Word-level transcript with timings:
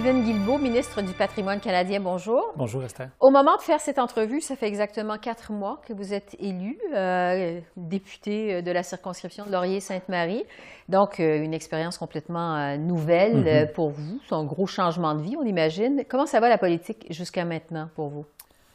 Stephen 0.00 0.22
Guilbeault, 0.22 0.56
ministre 0.56 1.02
du 1.02 1.12
Patrimoine 1.12 1.60
canadien, 1.60 2.00
bonjour. 2.00 2.54
Bonjour 2.56 2.82
Esther. 2.82 3.10
Au 3.20 3.28
moment 3.30 3.54
de 3.58 3.60
faire 3.60 3.80
cette 3.80 3.98
entrevue, 3.98 4.40
ça 4.40 4.56
fait 4.56 4.66
exactement 4.66 5.18
quatre 5.18 5.52
mois 5.52 5.78
que 5.86 5.92
vous 5.92 6.14
êtes 6.14 6.34
élu 6.40 6.78
euh, 6.94 7.60
député 7.76 8.54
euh, 8.54 8.62
de 8.62 8.70
la 8.72 8.82
circonscription 8.82 9.44
de 9.44 9.52
Laurier-Sainte-Marie. 9.52 10.44
Donc, 10.88 11.20
euh, 11.20 11.42
une 11.44 11.52
expérience 11.52 11.98
complètement 11.98 12.56
euh, 12.56 12.76
nouvelle 12.78 13.66
Mhm. 13.66 13.72
pour 13.74 13.90
vous. 13.90 14.18
C'est 14.26 14.34
un 14.34 14.44
gros 14.46 14.64
changement 14.64 15.14
de 15.14 15.20
vie, 15.20 15.36
on 15.38 15.44
imagine. 15.44 16.02
Comment 16.08 16.24
ça 16.24 16.40
va 16.40 16.48
la 16.48 16.56
politique 16.56 17.06
jusqu'à 17.10 17.44
maintenant 17.44 17.90
pour 17.94 18.08
vous? 18.08 18.24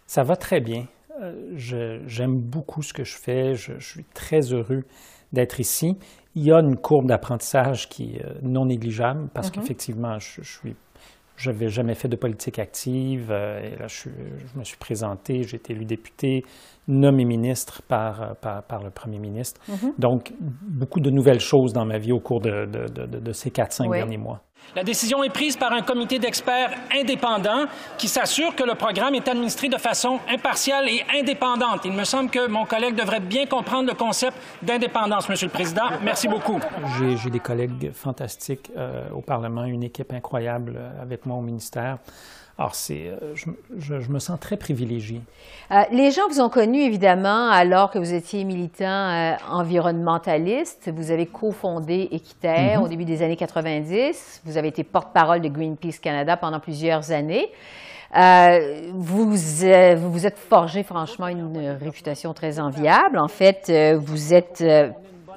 Ça 0.05 0.21
va 0.21 0.35
très 0.35 0.59
bien. 0.59 0.83
J'aime 1.55 2.35
beaucoup 2.39 2.83
ce 2.83 2.93
que 2.93 3.03
je 3.03 3.17
fais. 3.17 3.55
Je, 3.55 3.79
je 3.79 3.87
suis 3.93 4.05
très 4.13 4.41
heureux 4.53 4.83
d'être 5.33 5.59
ici. 5.59 5.97
Il 6.35 6.43
y 6.45 6.51
a 6.51 6.59
une 6.59 6.75
courbe 6.75 7.07
d'apprentissage 7.07 7.89
qui 7.89 8.17
est 8.17 8.43
non 8.43 8.65
négligeable 8.65 9.27
parce 9.33 9.49
qu'effectivement, 9.49 10.19
je, 10.19 10.43
je 10.43 10.59
suis. 10.59 10.75
Je 11.37 11.51
n'avais 11.51 11.67
jamais 11.69 11.95
fait 11.95 12.07
de 12.07 12.15
politique 12.15 12.59
active. 12.59 13.29
euh, 13.31 13.59
et 13.61 13.77
là, 13.77 13.87
je, 13.87 13.95
suis- 13.95 14.11
je 14.53 14.59
me 14.59 14.63
suis 14.63 14.77
présenté, 14.77 15.43
j'ai 15.43 15.57
été 15.57 15.73
élu 15.73 15.85
député, 15.85 16.43
nommé 16.87 17.25
ministre 17.25 17.81
par, 17.87 18.21
euh, 18.21 18.33
par, 18.39 18.63
par 18.63 18.83
le 18.83 18.89
premier 18.91 19.19
ministre. 19.19 19.59
Donc, 19.97 20.33
beaucoup 20.39 20.99
de 20.99 21.09
nouvelles 21.09 21.39
choses 21.41 21.73
dans 21.73 21.85
ma 21.85 21.97
vie 21.97 22.11
au 22.11 22.19
cours 22.19 22.41
de, 22.41 22.65
de- 22.65 22.87
de- 22.87 23.05
de- 23.05 23.19
de 23.19 23.31
ces 23.33 23.49
4-5 23.49 23.87
Oui. 23.89 23.97
derniers 23.97 24.17
mois. 24.17 24.41
La 24.75 24.83
décision 24.83 25.23
est 25.23 25.29
prise 25.29 25.55
par 25.55 25.71
un 25.71 25.81
comité 25.81 26.19
d'experts 26.19 26.71
indépendant 26.93 27.65
qui 27.97 28.07
s'assure 28.07 28.55
que 28.55 28.63
le 28.63 28.75
programme 28.75 29.15
est 29.15 29.27
administré 29.27 29.69
de 29.69 29.77
façon 29.77 30.19
impartiale 30.29 30.89
et 30.89 31.03
indépendante. 31.13 31.81
Il 31.85 31.93
me 31.93 32.03
semble 32.03 32.29
que 32.29 32.47
mon 32.47 32.65
collègue 32.65 32.95
devrait 32.95 33.19
bien 33.19 33.45
comprendre 33.45 33.87
le 33.87 33.95
concept 33.95 34.37
d'indépendance, 34.61 35.29
Monsieur 35.29 35.47
le 35.47 35.53
Président. 35.53 35.89
Merci 36.03 36.27
beaucoup. 36.27 36.59
J'ai 36.97 37.15
j'ai 37.17 37.29
des 37.29 37.39
collègues 37.39 37.91
fantastiques 37.93 38.71
euh, 38.77 39.09
au 39.11 39.21
Parlement, 39.21 39.65
une 39.65 39.83
équipe 39.83 40.11
incroyable 40.13 40.75
euh, 40.77 41.01
avec 41.01 41.25
moi 41.25 41.37
au 41.37 41.41
ministère. 41.41 41.97
Alors, 42.57 42.73
c'est, 42.73 43.07
euh, 43.07 43.33
je, 43.35 43.45
je- 43.77 43.99
je 43.99 44.09
me 44.09 44.19
sens 44.19 44.39
très 44.39 44.55
privilégié. 44.55 45.21
Euh, 45.71 45.81
les 45.91 46.11
gens 46.11 46.21
vous 46.29 46.39
ont 46.39 46.47
connu, 46.49 46.79
évidemment, 46.83 47.49
alors 47.49 47.91
que 47.91 47.99
vous 47.99 48.13
étiez 48.13 48.45
militant 48.45 48.85
euh, 48.85 49.33
environnementaliste. 49.51 50.89
Vous 50.95 51.11
avez 51.11 51.25
cofondé 51.25 52.07
Équiterre 52.11 52.81
au 52.81 52.87
début 52.87 53.03
des 53.05 53.21
années 53.21 53.35
90. 53.35 54.41
Vous 54.45 54.57
avez 54.57 54.69
été 54.69 54.83
porte-parole 54.83 55.41
de 55.41 55.49
Greenpeace 55.49 55.99
Canada 56.01 56.37
pendant 56.37 56.59
plusieurs 56.61 57.11
années. 57.11 57.47
Euh, 58.17 58.89
vous, 58.93 59.35
euh, 59.63 59.95
vous 59.97 60.11
vous 60.11 60.25
êtes 60.25 60.37
forgé, 60.37 60.83
franchement, 60.83 61.27
une 61.27 61.77
réputation 61.81 62.33
très 62.33 62.59
enviable. 62.59 63.17
En 63.17 63.27
fait, 63.27 63.65
euh, 63.69 63.97
vous 64.01 64.33
êtes 64.33 64.61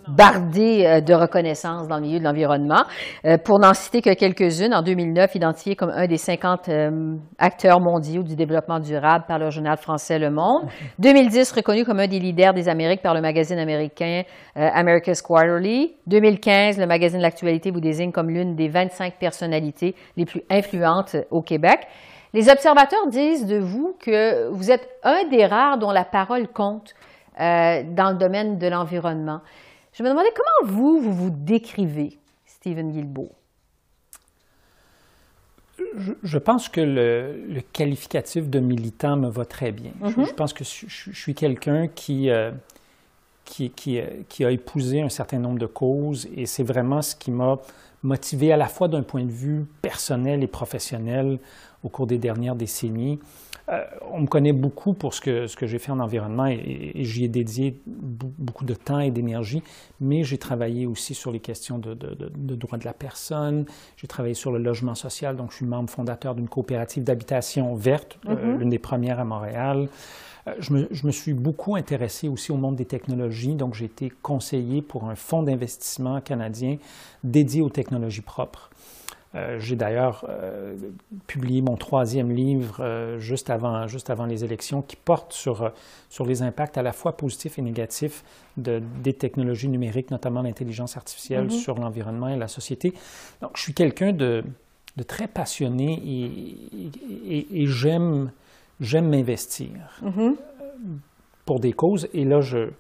bardé 0.09 0.84
euh, 0.87 1.01
de 1.01 1.14
reconnaissance 1.14 1.89
dans 1.89 1.97
le 1.97 2.03
milieu 2.03 2.19
de 2.19 2.25
l'environnement. 2.25 2.84
Euh, 3.25 3.39
pour 3.39 3.59
n'en 3.59 3.75
citer 3.75 4.03
que 4.03 4.15
quelques-unes, 4.15 4.75
en 4.75 4.83
2009, 4.83 5.34
identifié 5.34 5.77
comme 5.77 5.91
un 5.91 6.06
des 6.06 6.17
50 6.17 6.69
euh, 6.69 7.17
acteurs 7.39 7.81
mondiaux 7.81 8.23
du 8.23 8.37
développement 8.37 8.81
durable 8.81 9.25
par 9.27 9.39
le 9.39 9.50
journal 9.50 9.77
français 9.77 10.19
Le 10.19 10.31
Monde. 10.31 10.69
2010, 10.98 11.53
reconnu 11.53 11.84
comme 11.84 12.00
un 12.00 12.09
des 12.09 12.19
leaders 12.19 12.55
des 12.55 12.69
Amériques 12.69 13.03
par 13.03 13.15
le 13.15 13.20
magazine 13.20 13.59
américain 13.59 14.23
America's 14.55 15.23
Quarterly. 15.23 15.95
2015, 16.06 16.78
le 16.78 16.87
magazine 16.87 17.20
L'Actualité 17.20 17.70
vous 17.70 17.81
désigne 17.81 18.12
comme 18.12 18.31
l'une 18.31 18.55
des 18.55 18.69
25 18.69 19.15
personnalités 19.19 19.95
les 20.17 20.25
plus 20.25 20.43
influentes 20.50 21.17
au 21.31 21.43
Québec. 21.43 21.87
Les 22.34 22.50
observateurs 22.50 23.06
disent 23.09 23.47
de 23.47 23.59
vous 23.59 23.97
que 23.99 24.49
vous 24.50 24.71
êtes 24.71 24.88
un 25.03 25.27
des 25.31 25.47
rares 25.47 25.78
dont 25.78 25.91
la 25.91 26.04
parole 26.04 26.49
compte 26.49 26.94
euh, 27.41 27.83
dans 27.84 28.10
le 28.10 28.19
domaine 28.19 28.59
de 28.59 28.66
l'environnement. 28.66 29.41
Je 29.98 30.04
me 30.04 30.10
demandais 30.10 30.28
comment 30.32 30.72
vous, 30.72 31.00
vous 31.00 31.12
vous 31.12 31.31
décrivez, 31.31 32.19
Stephen 32.47 32.92
Guilbeault? 32.92 33.32
Je, 35.97 36.12
je 36.22 36.38
pense 36.38 36.69
que 36.69 36.81
le, 36.81 37.44
le 37.48 37.60
qualificatif 37.60 38.48
de 38.48 38.60
militant 38.60 39.16
me 39.16 39.28
va 39.28 39.44
très 39.44 39.72
bien. 39.72 39.91
Je- 40.04 40.25
je, 40.25 40.32
pense 40.34 40.53
que 40.53 40.62
je, 40.62 41.10
suis 41.12 41.34
quelqu'un 41.34 41.88
qui, 41.88 42.31
euh, 42.31 42.53
qui, 43.44 43.70
qui, 43.70 43.98
euh, 43.98 44.06
qui 44.28 44.44
a 44.44 44.53
épousé 44.53 45.03
un 45.03 45.09
certain 45.09 45.41
nombre 45.41 45.59
de 45.59 45.66
causes 45.66 46.28
et 46.36 46.47
c'est 46.47 46.62
vraiment 46.62 47.03
ce 47.03 47.16
qui 47.16 47.32
m'a 47.32 47.59
motivé 48.04 48.53
à 48.53 48.56
la 48.56 48.69
fois 48.69 48.86
d'un 48.86 49.03
point 49.03 49.25
de 49.25 49.32
vue 49.32 49.66
personnel 49.82 50.44
et 50.44 50.47
professionnel 50.47 51.41
au 51.83 51.89
cours 51.89 52.06
des 52.06 52.19
dernières 52.19 52.56
décennies. 52.56 53.19
Euh, 53.71 53.84
on 54.11 54.21
me 54.22 54.27
connaît 54.27 54.55
beaucoup 54.55 54.94
pour 54.94 55.12
ce 55.12 55.21
que, 55.21 55.47
ce 55.47 55.55
que 55.55 55.66
j'ai 55.66 55.78
fait 55.78 55.93
en 55.93 56.00
environnement 56.00 56.47
et, 56.47 56.93
et 56.94 57.05
j'y 57.05 57.25
ai 57.25 57.28
dédié 57.28 57.83
beaucoup 57.87 58.65
de 58.65 58.72
temps 58.72 58.99
et 59.00 59.11
d'énergie, 59.11 59.62
mais 60.00 60.25
j'ai 60.25 60.39
travaillé 60.39 60.87
aussi 60.87 61.15
sur 61.15 61.31
les 61.31 61.41
questions 61.41 61.78
de, 61.78 61.93
de, 61.93 62.15
de- 62.15 62.33
de 62.34 62.55
droits 62.55 62.78
de 62.78 62.87
la 62.87 62.94
personne, 62.94 63.66
j'ai 63.99 64.06
travaillé 64.06 64.34
sur 64.34 64.53
le 64.53 64.59
logement 64.59 64.94
social, 64.94 65.37
donc 65.37 65.50
je 65.50 65.56
suis 65.56 65.66
membre 65.66 65.91
fondateur 65.91 66.34
d'une 66.34 66.49
coopérative 66.49 67.05
d'habitation 67.05 67.75
verte, 67.75 68.19
euh, 68.27 68.56
l'une 68.56 68.71
des 68.71 68.78
premières 68.78 69.21
à 69.21 69.25
Montréal. 69.25 69.89
Euh, 70.47 70.55
Je 70.60 70.72
me, 70.72 70.89
je 70.91 71.06
me 71.06 71.12
suis 71.12 71.34
beaucoup 71.34 71.77
intéressé 71.77 72.27
aussi 72.27 72.50
au 72.53 72.56
monde 72.56 72.77
des 72.77 72.87
technologies, 72.87 73.55
donc 73.55 73.75
j'ai 73.75 73.84
été 73.84 74.10
conseiller 74.22 74.81
pour 74.81 75.05
un 75.05 75.15
fonds 75.15 75.43
d'investissement 75.43 76.22
canadien 76.22 76.78
dédié 77.22 77.60
aux 77.60 77.69
technologies 77.71 78.22
propres. 78.22 78.71
Euh, 79.38 79.59
j'ai 79.59 79.76
d'ailleurs 79.76 80.25
euh, 80.28 80.75
publié 81.26 81.62
mon 81.62 81.76
troisième 81.76 82.31
livre 82.31 82.81
euh, 82.81 83.19
juste, 83.19 83.50
avant, 83.50 83.87
juste 83.87 84.10
avant 84.10 84.26
les 84.26 84.43
élections 84.44 84.82
qui 84.82 84.97
porte 84.97 85.32
sur, 85.32 85.71
sur 86.09 86.25
les 86.26 86.43
impacts 86.43 86.76
à 86.78 86.82
la 86.82 86.93
fois 86.93 87.12
positifs 87.16 87.59
et 87.59 87.62
négatifs 87.62 88.25
de, 88.56 88.81
des 89.03 89.12
technologies 89.12 89.69
numériques, 89.69 90.10
notamment 90.10 90.43
l'intelligence 90.43 90.97
artificielle, 90.97 91.50
sur 91.50 91.75
l'environnement 91.77 92.28
et 92.28 92.37
la 92.37 92.48
société. 92.48 92.93
Donc, 93.41 93.53
je 93.56 93.62
suis 93.62 93.75
quelqu'un 93.75 94.12
de, 94.12 94.43
de 94.97 95.03
très 95.04 95.28
passionné 95.28 96.00
et, 96.04 97.37
et- 97.37 97.62
et 97.62 97.66
j'aime, 97.66 98.32
j'aime 98.81 99.09
m'investir 99.09 99.69
euh, 100.03 100.32
pour 101.44 101.60
des 101.60 101.72
causes. 101.72 102.09
Et 102.12 102.25
là, 102.25 102.41
je, 102.41 102.71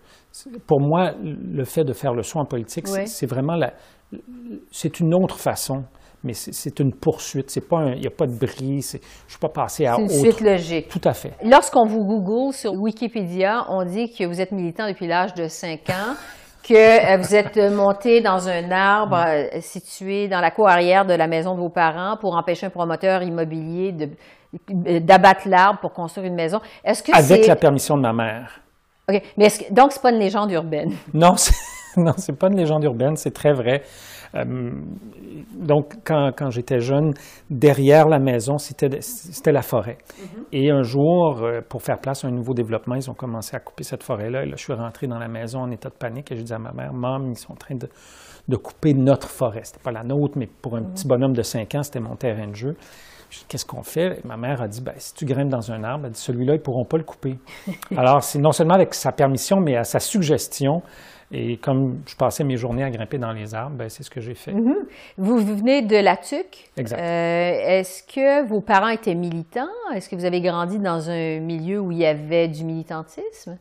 pour 0.66 0.80
moi, 0.80 1.12
le 1.22 1.64
fait 1.64 1.84
de 1.84 1.92
faire 1.92 2.14
le 2.14 2.22
saut 2.22 2.38
en 2.40 2.44
politique, 2.46 2.88
c'est- 2.88 3.00
Oui. 3.00 3.06
c'est 3.08 3.26
vraiment 3.26 3.54
la, 3.54 3.72
c'est 4.70 5.00
une 5.00 5.14
autre 5.14 5.38
façon, 5.38 5.84
mais 6.24 6.32
c'est- 6.34 6.78
une 6.80 6.92
poursuite. 6.94 7.50
C'est 7.50 7.66
pas 7.68 7.86
il 7.94 8.00
n'y 8.00 8.06
a 8.06 8.10
pas 8.10 8.26
de 8.26 8.32
bris. 8.38 8.80
Je 8.82 8.96
ne 8.96 9.00
suis 9.28 9.38
pas 9.40 9.48
passé 9.48 9.86
à 9.86 9.94
C'est 9.94 10.00
une 10.02 10.06
autre. 10.06 10.18
suite 10.18 10.40
logique. 10.40 10.88
Tout 10.88 11.00
à 11.04 11.12
fait. 11.12 11.32
Lorsqu'on 11.44 11.86
vous 11.86 12.04
Google 12.04 12.52
sur 12.52 12.72
Wikipédia, 12.74 13.64
on 13.68 13.84
dit 13.84 14.12
que 14.12 14.24
vous 14.24 14.40
êtes 14.40 14.52
militant 14.52 14.86
depuis 14.88 15.06
l'âge 15.06 15.34
de 15.34 15.48
5 15.48 15.88
ans, 15.90 16.14
que 16.68 16.74
euh, 16.74 17.16
vous 17.18 17.34
êtes 17.34 17.56
monté 17.72 18.20
dans 18.20 18.48
un 18.48 18.70
arbre 18.70 19.16
euh, 19.26 19.60
situé 19.60 20.28
dans 20.28 20.40
la 20.40 20.50
cour 20.50 20.68
arrière 20.68 21.06
de 21.06 21.14
la 21.14 21.26
maison 21.26 21.54
de 21.54 21.60
vos 21.60 21.70
parents 21.70 22.16
pour 22.20 22.36
empêcher 22.36 22.66
un 22.66 22.70
promoteur 22.70 23.22
immobilier 23.22 23.94
euh, 24.86 25.00
d'abattre 25.00 25.48
l'arbre 25.48 25.78
pour 25.80 25.92
construire 25.92 26.26
une 26.26 26.34
maison. 26.34 26.58
Est-ce 26.84 27.02
que 27.02 27.12
Avec 27.16 27.46
la 27.46 27.56
permission 27.56 27.96
de 27.96 28.02
ma 28.02 28.12
mère. 28.12 28.60
OK. 29.08 29.22
Mais 29.36 29.46
est-ce 29.46 29.60
que... 29.60 29.72
Donc, 29.72 29.92
c'est 29.92 30.02
pas 30.02 30.10
une 30.10 30.18
légende 30.18 30.50
urbaine. 30.52 30.92
Non, 31.14 31.36
c'est, 31.36 31.54
non, 31.96 32.12
c'est 32.16 32.38
pas 32.38 32.48
une 32.48 32.56
légende 32.56 32.84
urbaine, 32.84 33.16
c'est 33.16 33.32
très 33.32 33.52
vrai. 33.52 33.82
Euh, 34.34 34.70
donc, 35.54 35.94
quand, 36.04 36.30
quand 36.36 36.50
j'étais 36.50 36.80
jeune, 36.80 37.12
derrière 37.48 38.08
la 38.08 38.18
maison, 38.18 38.58
c'était, 38.58 39.00
c'était 39.00 39.52
la 39.52 39.62
forêt. 39.62 39.98
Et 40.52 40.70
un 40.70 40.82
jour, 40.82 41.42
euh, 41.42 41.60
pour 41.66 41.82
faire 41.82 41.98
place 41.98 42.24
à 42.24 42.28
un 42.28 42.30
nouveau 42.30 42.52
développement, 42.52 42.94
ils 42.94 43.10
ont 43.10 43.14
commencé 43.14 43.56
à 43.56 43.60
couper 43.60 43.84
cette 43.84 44.02
forêt-là. 44.02 44.42
Et 44.42 44.46
là, 44.46 44.56
je 44.56 44.62
suis 44.62 44.74
rentré 44.74 45.06
dans 45.06 45.18
la 45.18 45.28
maison 45.28 45.60
en 45.60 45.70
état 45.70 45.88
de 45.88 45.94
panique 45.94 46.30
et 46.30 46.36
j'ai 46.36 46.42
dit 46.42 46.52
à 46.52 46.58
ma 46.58 46.72
mère, 46.72 46.92
Maman, 46.92 47.26
ils 47.30 47.38
sont 47.38 47.52
en 47.52 47.56
train 47.56 47.74
de, 47.74 47.88
de 48.48 48.56
couper 48.56 48.92
notre 48.92 49.28
forêt. 49.28 49.62
C'était 49.64 49.82
pas 49.82 49.92
la 49.92 50.04
nôtre, 50.04 50.34
mais 50.36 50.46
pour 50.46 50.76
un 50.76 50.82
petit 50.82 51.06
bonhomme 51.06 51.32
de 51.32 51.42
5 51.42 51.74
ans, 51.74 51.82
c'était 51.82 52.00
mon 52.00 52.16
terrain 52.16 52.48
de 52.48 52.54
jeu. 52.54 52.76
Qu'est-ce 53.48 53.66
qu'on 53.66 53.82
fait? 53.82 54.18
Et 54.18 54.26
ma 54.26 54.36
mère 54.36 54.62
a 54.62 54.68
dit, 54.68 54.80
ben, 54.80 54.94
si 54.96 55.14
tu 55.14 55.24
grimpes 55.24 55.48
dans 55.48 55.70
un 55.70 55.84
arbre, 55.84 56.06
elle 56.06 56.12
dit, 56.12 56.20
celui-là, 56.20 56.54
ils 56.54 56.58
ne 56.58 56.62
pourront 56.62 56.84
pas 56.84 56.96
le 56.96 57.04
couper. 57.04 57.38
Alors, 57.96 58.22
c'est 58.22 58.38
non 58.38 58.52
seulement 58.52 58.74
avec 58.74 58.94
sa 58.94 59.12
permission, 59.12 59.60
mais 59.60 59.76
à 59.76 59.84
sa 59.84 60.00
suggestion. 60.00 60.82
Et 61.30 61.58
comme 61.58 62.00
je 62.06 62.16
passais 62.16 62.42
mes 62.42 62.56
journées 62.56 62.84
à 62.84 62.90
grimper 62.90 63.18
dans 63.18 63.32
les 63.32 63.54
arbres, 63.54 63.76
ben, 63.76 63.90
c'est 63.90 64.02
ce 64.02 64.10
que 64.10 64.20
j'ai 64.20 64.34
fait. 64.34 64.52
Vous, 64.52 65.38
vous 65.38 65.56
venez 65.56 65.82
de 65.82 65.96
la 65.96 66.16
TUC. 66.16 66.70
Exact. 66.76 66.98
Euh, 66.98 67.78
Est-ce 67.78 68.02
que 68.02 68.46
vos 68.48 68.62
parents 68.62 68.88
étaient 68.88 69.14
militants? 69.14 69.68
Est-ce 69.94 70.08
que 70.08 70.16
vous 70.16 70.24
avez 70.24 70.40
grandi 70.40 70.78
dans 70.78 71.10
un 71.10 71.40
milieu 71.40 71.80
où 71.80 71.92
il 71.92 71.98
y 71.98 72.06
avait 72.06 72.48
du 72.48 72.64
militantisme? 72.64 73.58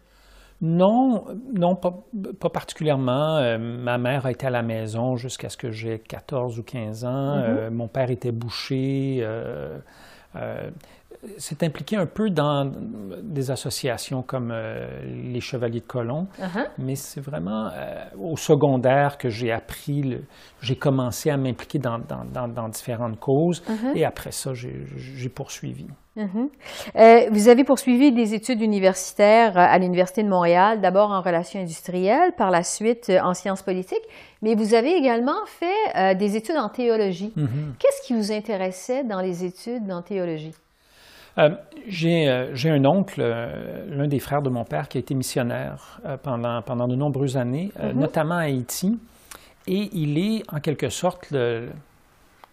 Non, 0.61 1.25
non, 1.53 1.75
pas, 1.75 1.93
pas 2.39 2.49
particulièrement. 2.49 3.37
Euh, 3.37 3.57
ma 3.59 3.97
mère 3.97 4.25
a 4.25 4.31
été 4.31 4.47
à 4.47 4.49
la 4.49 4.63
maison 4.63 5.15
jusqu'à 5.15 5.49
ce 5.49 5.57
que 5.57 5.69
j'ai 5.71 5.99
14 5.99 6.57
ou 6.59 6.63
15 6.63 7.05
ans. 7.05 7.37
Euh, 7.37 7.69
mon 7.71 7.87
père 7.87 8.09
était 8.09 8.31
boucher. 8.31 9.19
Euh, 9.21 9.77
euh, 10.35 10.69
s'est 11.37 11.63
impliqué 11.63 11.95
un 11.95 12.05
peu 12.05 12.29
dans 12.29 12.71
des 13.23 13.49
associations 13.51 14.21
comme 14.21 14.53
les 15.03 15.41
Chevaliers 15.41 15.79
de 15.79 15.85
Colomb, 15.85 16.27
Uh-huh. 16.39 16.67
mais 16.77 16.95
c'est 16.95 17.21
vraiment 17.21 17.69
au 18.19 18.37
secondaire 18.37 19.17
que 19.17 19.27
j'ai 19.27 19.51
appris, 19.51 20.17
j'ai 20.61 20.75
commencé 20.75 21.31
à 21.31 21.37
m'impliquer 21.37 21.79
dans, 21.79 21.97
dans- 21.97 22.23
dans- 22.31 22.47
dans 22.47 22.69
différentes 22.69 23.19
causes, 23.19 23.63
et 23.95 24.05
après 24.05 24.31
ça, 24.31 24.53
j'ai 24.53 25.29
poursuivi. 25.29 25.87
Mhm. 26.17 26.49
Euh, 26.95 27.29
vous 27.31 27.47
avez 27.47 27.63
poursuivi 27.63 28.11
des 28.11 28.33
études 28.33 28.61
universitaires 28.61 29.55
euh, 29.55 29.61
à 29.61 29.77
l'Université 29.77 30.23
de 30.23 30.29
Montréal, 30.29 30.81
d'abord 30.81 31.11
en 31.11 31.21
relations 31.21 31.59
industrielles, 31.59 32.31
par 32.35 32.49
la 32.49 32.63
suite 32.63 33.09
euh, 33.09 33.19
en 33.21 33.35
sciences 33.35 33.61
politiques, 33.61 34.03
mais 34.41 34.55
vous 34.55 34.73
avez 34.73 34.95
également 34.95 35.45
fait 35.45 36.15
des 36.15 36.35
études 36.35 36.57
en 36.57 36.69
théologie. 36.69 37.33
Mhm. 37.35 37.75
Qu'est-ce 37.79 38.07
qui 38.07 38.13
vous 38.13 38.31
intéressait 38.31 39.03
dans 39.03 39.21
les 39.21 39.45
études 39.45 39.91
en 39.91 40.01
théologie? 40.01 40.53
j'ai 41.87 42.27
un 42.27 42.85
oncle, 42.85 43.21
l'un 43.21 44.07
des 44.07 44.17
frères 44.17 44.41
de 44.41 44.49
mon 44.49 44.63
père, 44.63 44.87
qui 44.87 44.97
a 44.97 45.01
été 45.01 45.13
missionnaire 45.13 46.01
pendant, 46.23 46.63
pendant 46.63 46.87
de 46.87 46.95
nombreuses 46.95 47.37
années, 47.37 47.71
mhm. 47.79 47.99
notamment 47.99 48.37
à 48.37 48.45
Haïti, 48.45 48.97
et 49.67 49.89
il 49.93 50.17
est 50.17 50.43
en 50.51 50.59
quelque 50.59 50.89
sorte 50.89 51.29
le, 51.31 51.69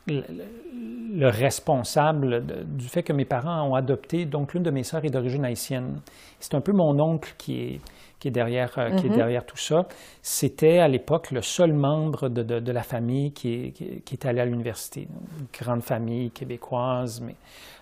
le, 0.06 1.28
responsable 1.28 2.44
du 2.66 2.88
fait 2.88 3.02
que 3.02 3.12
mes 3.12 3.24
parents 3.24 3.68
ont 3.68 3.74
adopté. 3.74 4.26
Donc, 4.26 4.54
l'une 4.54 4.62
de 4.62 4.70
mes 4.70 4.82
sœurs 4.82 5.04
est 5.04 5.10
d'origine 5.10 5.44
haïtienne. 5.44 6.00
C'est 6.40 6.54
un 6.54 6.60
peu 6.60 6.72
mon 6.72 6.98
oncle 7.00 7.34
qui 7.38 7.60
est, 7.60 7.80
qui 8.18 8.28
est, 8.28 8.30
derrière, 8.30 8.78
euh, 8.78 8.90
qui 8.90 9.06
est 9.06 9.10
mm-hmm. 9.10 9.16
derrière 9.16 9.46
tout 9.46 9.56
ça. 9.56 9.86
C'était 10.22 10.78
à 10.78 10.88
l'époque 10.88 11.30
le 11.30 11.42
seul 11.42 11.72
membre 11.72 12.28
de, 12.28 12.42
de, 12.42 12.72
la 12.72 12.82
famille 12.82 13.32
qui, 13.32 13.72
qui, 13.72 14.14
était 14.14 14.28
allé 14.28 14.40
à 14.40 14.44
l'université. 14.44 15.08
Une 15.38 15.46
grande 15.52 15.82
famille 15.82 16.30
québécoise, 16.30 17.20
mais. 17.20 17.36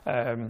Euh, 0.07 0.47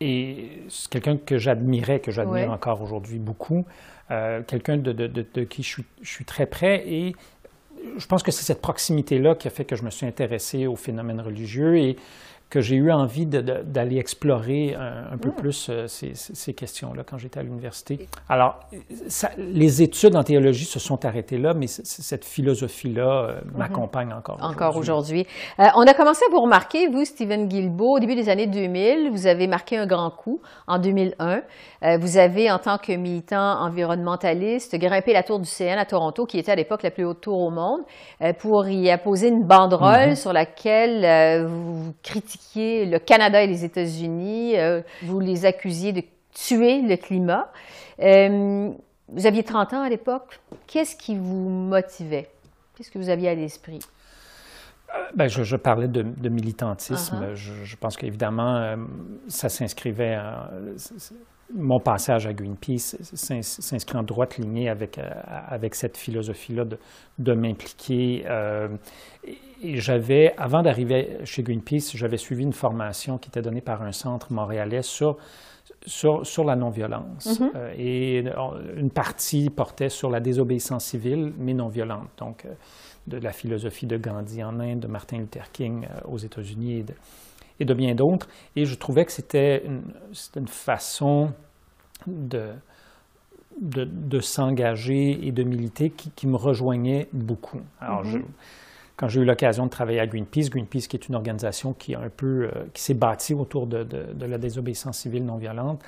et 0.00 0.62
c'est 0.68 0.90
quelqu'un 0.90 1.18
que 1.18 1.36
j'admirais, 1.36 2.00
que 2.00 2.10
j'admire 2.10 2.50
encore 2.50 2.80
aujourd'hui 2.80 3.18
beaucoup. 3.18 3.66
Euh, 4.10 4.42
quelqu'un 4.42 4.76
de, 4.76 4.92
de, 4.92 5.44
qui 5.44 5.62
je 5.62 5.68
suis, 5.68 5.84
je 6.02 6.10
suis, 6.10 6.24
très 6.24 6.46
près 6.46 6.82
et 6.88 7.14
je 7.96 8.06
pense 8.06 8.22
que 8.22 8.30
c'est 8.30 8.44
cette 8.44 8.60
proximité-là 8.60 9.34
qui 9.34 9.48
a 9.48 9.50
fait 9.50 9.64
que 9.64 9.76
je 9.76 9.82
me 9.82 9.90
suis 9.90 10.06
intéressé 10.06 10.66
au 10.66 10.76
phénomène 10.76 11.20
religieux 11.20 11.78
et 11.78 11.96
que 12.50 12.60
j'ai 12.60 12.74
eu 12.74 12.90
envie 12.90 13.26
d'aller 13.26 13.98
explorer 13.98 14.74
un, 14.74 15.16
peu 15.16 15.28
mm. 15.28 15.34
plus 15.34 15.68
euh, 15.70 15.86
ces, 15.86 16.52
questions-là 16.52 17.04
quand 17.08 17.16
j'étais 17.16 17.38
à 17.38 17.44
l'université. 17.44 18.08
Alors, 18.28 18.58
les 19.38 19.82
études 19.82 20.16
en 20.16 20.24
théologie 20.24 20.64
se 20.64 20.80
sont 20.80 21.04
arrêtées 21.04 21.38
là, 21.38 21.54
mais 21.54 21.68
cette 21.68 22.24
philosophie-là 22.24 23.02
euh, 23.02 23.40
mm-hmm. 23.40 23.56
m'accompagne 23.56 24.12
encore 24.12 24.36
aujourd'hui. 24.36 24.54
Encore 24.54 24.76
aujourd'hui. 24.76 25.26
Euh, 25.60 25.64
on 25.76 25.82
a 25.82 25.94
commencé 25.94 26.24
à 26.28 26.30
vous 26.32 26.40
remarquer, 26.40 26.88
vous, 26.88 27.04
Stephen 27.04 27.46
Guilbeault, 27.46 27.96
au 27.96 27.98
début 28.00 28.16
des 28.16 28.28
années 28.28 28.48
2000, 28.48 29.10
vous 29.12 29.28
avez 29.28 29.46
marqué 29.46 29.76
un 29.76 29.86
grand 29.86 30.10
coup 30.10 30.40
en 30.66 30.80
2001. 30.80 31.42
vous 31.98 32.18
avez, 32.18 32.50
en 32.50 32.58
tant 32.58 32.78
que 32.78 32.92
militant 32.92 33.60
environnementaliste, 33.60 34.76
grimpé 34.76 35.12
la 35.12 35.22
tour 35.22 35.38
du 35.38 35.48
CN 35.48 35.78
à 35.78 35.84
Toronto, 35.84 36.26
qui 36.26 36.38
était 36.38 36.52
à 36.52 36.56
l'époque 36.56 36.82
la 36.82 36.90
plus 36.90 37.04
haute 37.04 37.20
tour 37.20 37.38
au 37.40 37.50
monde, 37.50 37.82
pour 38.40 38.68
y 38.68 38.90
apposer 38.90 39.28
une 39.28 39.44
banderole 39.44 40.10
mm-hmm. 40.10 40.20
sur 40.20 40.32
laquelle 40.32 41.46
vous 41.46 41.94
critiquez 42.02 42.39
le 42.56 42.98
Canada 42.98 43.42
et 43.42 43.46
les 43.46 43.64
États-Unis, 43.64 44.58
euh, 44.58 44.82
vous 45.02 45.20
les 45.20 45.44
accusiez 45.44 45.92
de 45.92 46.02
tuer 46.34 46.82
le 46.82 46.96
climat. 46.96 47.50
Euh, 48.00 48.70
vous 49.08 49.26
aviez 49.26 49.42
30 49.42 49.72
ans 49.74 49.82
à 49.82 49.88
l'époque. 49.88 50.40
Qu'est-ce 50.66 50.96
qui 50.96 51.16
vous 51.16 51.48
motivait? 51.48 52.28
Qu'est-ce 52.74 52.90
que 52.90 52.98
vous 52.98 53.08
aviez 53.08 53.28
à 53.28 53.34
l'esprit? 53.34 53.80
Euh, 54.94 54.98
ben, 55.14 55.28
je, 55.28 55.56
parlais 55.56 55.88
de, 55.88 56.28
militantisme. 56.28 57.32
Uh-huh. 57.32 57.34
je, 57.34 57.76
pense 57.76 57.96
qu'évidemment, 57.96 58.76
ça 59.28 59.48
s'inscrivait 59.48 60.18
mon 61.54 61.80
passage 61.80 62.26
à 62.26 62.32
Greenpeace 62.32 62.96
s'inscrit 63.02 63.98
en 63.98 64.02
droite 64.02 64.38
lignée 64.38 64.68
avec, 64.68 65.00
avec 65.26 65.74
cette 65.74 65.96
philosophie-là 65.96 66.64
de, 66.64 66.78
de 67.18 67.32
m'impliquer. 67.32 68.24
Euh, 68.26 68.68
et 69.62 69.76
j'avais, 69.76 70.34
avant 70.36 70.62
d'arriver 70.62 71.18
chez 71.24 71.42
Greenpeace, 71.42 71.92
j'avais 71.94 72.16
suivi 72.16 72.42
une 72.42 72.52
formation 72.52 73.18
qui 73.18 73.28
était 73.28 73.42
donnée 73.42 73.60
par 73.60 73.82
un 73.82 73.92
centre 73.92 74.32
montréalais 74.32 74.82
sur, 74.82 75.16
sur, 75.84 76.26
sur 76.26 76.44
la 76.44 76.56
non-violence. 76.56 77.40
Mm-hmm. 77.40 77.50
Euh, 77.56 77.74
et 77.76 78.24
une 78.76 78.90
partie 78.90 79.50
portait 79.50 79.88
sur 79.88 80.10
la 80.10 80.20
désobéissance 80.20 80.86
civile, 80.86 81.32
mais 81.38 81.54
non 81.54 81.68
violente. 81.68 82.08
Donc, 82.18 82.46
de 83.06 83.18
la 83.18 83.32
philosophie 83.32 83.86
de 83.86 83.96
Gandhi 83.96 84.42
en 84.42 84.60
Inde, 84.60 84.80
de 84.80 84.86
Martin 84.86 85.18
Luther 85.18 85.50
King 85.52 85.86
aux 86.04 86.18
États-Unis 86.18 86.78
et 86.78 86.82
de, 86.82 86.94
et 87.58 87.64
de 87.64 87.74
bien 87.74 87.94
d'autres. 87.94 88.28
Et 88.56 88.64
je 88.64 88.74
trouvais 88.76 89.04
que 89.04 89.12
c'était 89.12 89.64
une, 89.64 89.82
une, 90.36 90.48
façon 90.48 91.32
de, 92.06 92.50
de, 93.60 93.84
de 93.84 94.20
s'engager 94.20 95.26
et 95.26 95.32
de 95.32 95.42
militer 95.42 95.90
qui, 95.90 96.10
qui, 96.10 96.26
me 96.26 96.36
rejoignait 96.36 97.08
beaucoup. 97.12 97.60
Alors, 97.80 98.04
mm-hmm. 98.04 98.22
Quand 99.00 99.08
j'ai 99.08 99.22
eu 99.22 99.24
l'occasion 99.24 99.64
de 99.64 99.70
travailler 99.70 99.98
à 99.98 100.06
Greenpeace, 100.06 100.50
Greenpeace 100.50 100.86
qui 100.86 100.94
est 100.94 101.08
une 101.08 101.14
organisation 101.14 101.72
qui, 101.72 101.94
a 101.94 102.00
un 102.00 102.10
peu, 102.10 102.50
euh, 102.54 102.66
qui 102.74 102.82
s'est 102.82 102.92
bâtie 102.92 103.32
autour 103.32 103.66
de, 103.66 103.82
de, 103.82 104.26
la 104.26 104.36
désobéissance 104.36 104.98
civile 104.98 105.24
non 105.24 105.38
violente, 105.38 105.82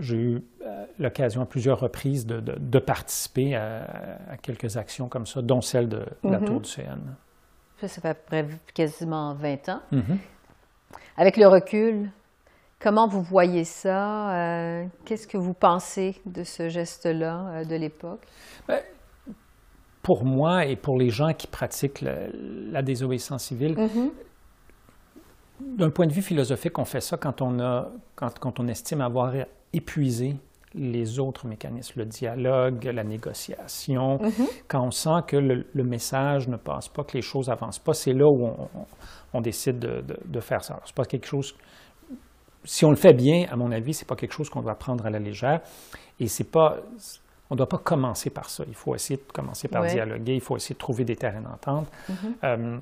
j'ai 0.00 0.16
eu 0.16 0.42
euh, 0.66 0.84
l'occasion 0.98 1.40
à 1.40 1.46
plusieurs 1.46 1.78
reprises 1.78 2.26
de, 2.26 2.78
participer 2.80 3.54
à, 3.54 4.36
quelques 4.42 4.76
actions 4.76 5.08
comme 5.08 5.24
ça, 5.24 5.40
dont 5.40 5.60
celle 5.60 5.88
de 5.88 6.04
la 6.24 6.40
mm-hmm. 6.40 6.44
Tour 6.44 6.60
du 6.60 6.68
CN. 6.68 6.98
Ça, 7.80 7.86
ça 7.86 8.00
fait 8.00 8.08
à 8.08 8.14
peu 8.14 8.26
près 8.26 8.46
quasiment 8.74 9.34
20 9.34 9.68
ans. 9.68 9.80
Mm-hmm. 9.92 10.18
Avec 11.16 11.36
le 11.36 11.46
recul, 11.46 12.10
comment 12.80 13.06
vous 13.06 13.22
voyez 13.22 13.62
ça? 13.62 14.32
Euh, 14.32 14.84
qu'est-ce 15.04 15.28
que 15.28 15.38
vous 15.38 15.54
pensez 15.54 16.20
de 16.26 16.42
ce 16.42 16.68
geste-là 16.68 17.64
de 17.64 17.76
l'époque? 17.76 18.26
Pour 20.08 20.24
moi 20.24 20.64
et 20.64 20.76
pour 20.76 20.96
les 20.96 21.10
gens 21.10 21.34
qui 21.34 21.46
pratiquent 21.46 22.00
la 22.00 22.80
désobéissance 22.80 23.44
civile, 23.44 23.74
mm-hmm. 23.74 24.10
d'un 25.76 25.90
point 25.90 26.06
de 26.06 26.14
vue 26.14 26.22
philosophique, 26.22 26.78
on 26.78 26.86
fait 26.86 27.02
ça 27.02 27.18
quand 27.18 27.42
on, 27.42 27.60
a, 27.60 27.90
quand, 28.14 28.38
quand 28.38 28.58
on 28.58 28.68
estime 28.68 29.02
avoir 29.02 29.34
épuisé 29.74 30.36
les 30.74 31.18
autres 31.18 31.46
mécanismes, 31.46 32.00
le 32.00 32.06
dialogue, 32.06 32.84
la 32.84 33.04
négociation, 33.04 34.16
mm-hmm. 34.16 34.48
quand 34.66 34.86
on 34.86 34.90
sent 34.90 35.20
que 35.26 35.36
le, 35.36 35.84
message 35.84 36.48
ne 36.48 36.56
passe 36.56 36.88
pas, 36.88 37.04
que 37.04 37.12
les 37.14 37.22
choses 37.22 37.48
n'avancent 37.48 37.78
pas, 37.78 37.92
c'est 37.92 38.14
là 38.14 38.26
où 38.26 38.46
on, 38.46 38.68
on 39.34 39.42
décide 39.42 39.78
de, 39.78 40.40
faire 40.40 40.64
ça. 40.64 40.80
C'est 40.86 40.94
pas 40.94 41.04
quelque 41.04 41.26
chose. 41.26 41.54
Si 42.64 42.86
on 42.86 42.90
le 42.90 42.96
fait 42.96 43.12
bien, 43.12 43.46
à 43.50 43.56
mon 43.56 43.70
avis, 43.72 43.92
c'est 43.92 44.08
pas 44.08 44.16
quelque 44.16 44.32
chose 44.32 44.48
qu'on 44.48 44.62
doit 44.62 44.74
prendre 44.74 45.04
à 45.04 45.10
la 45.10 45.18
légère. 45.18 45.60
Et 46.18 46.28
c'est 46.28 46.50
pas. 46.50 46.78
On 47.50 47.54
ne 47.54 47.58
doit 47.58 47.68
pas 47.68 47.78
commencer 47.78 48.30
par 48.30 48.50
ça. 48.50 48.64
Il 48.68 48.74
faut 48.74 48.94
essayer 48.94 49.16
de 49.16 49.32
commencer 49.32 49.68
par 49.68 49.86
dialoguer. 49.86 50.34
Il 50.34 50.40
faut 50.40 50.56
essayer 50.56 50.74
de 50.74 50.78
trouver 50.78 51.04
des 51.04 51.16
terrains 51.16 51.40
d'entente. 51.40 51.88
Mm-hmm. 52.10 52.14
Euh, 52.44 52.78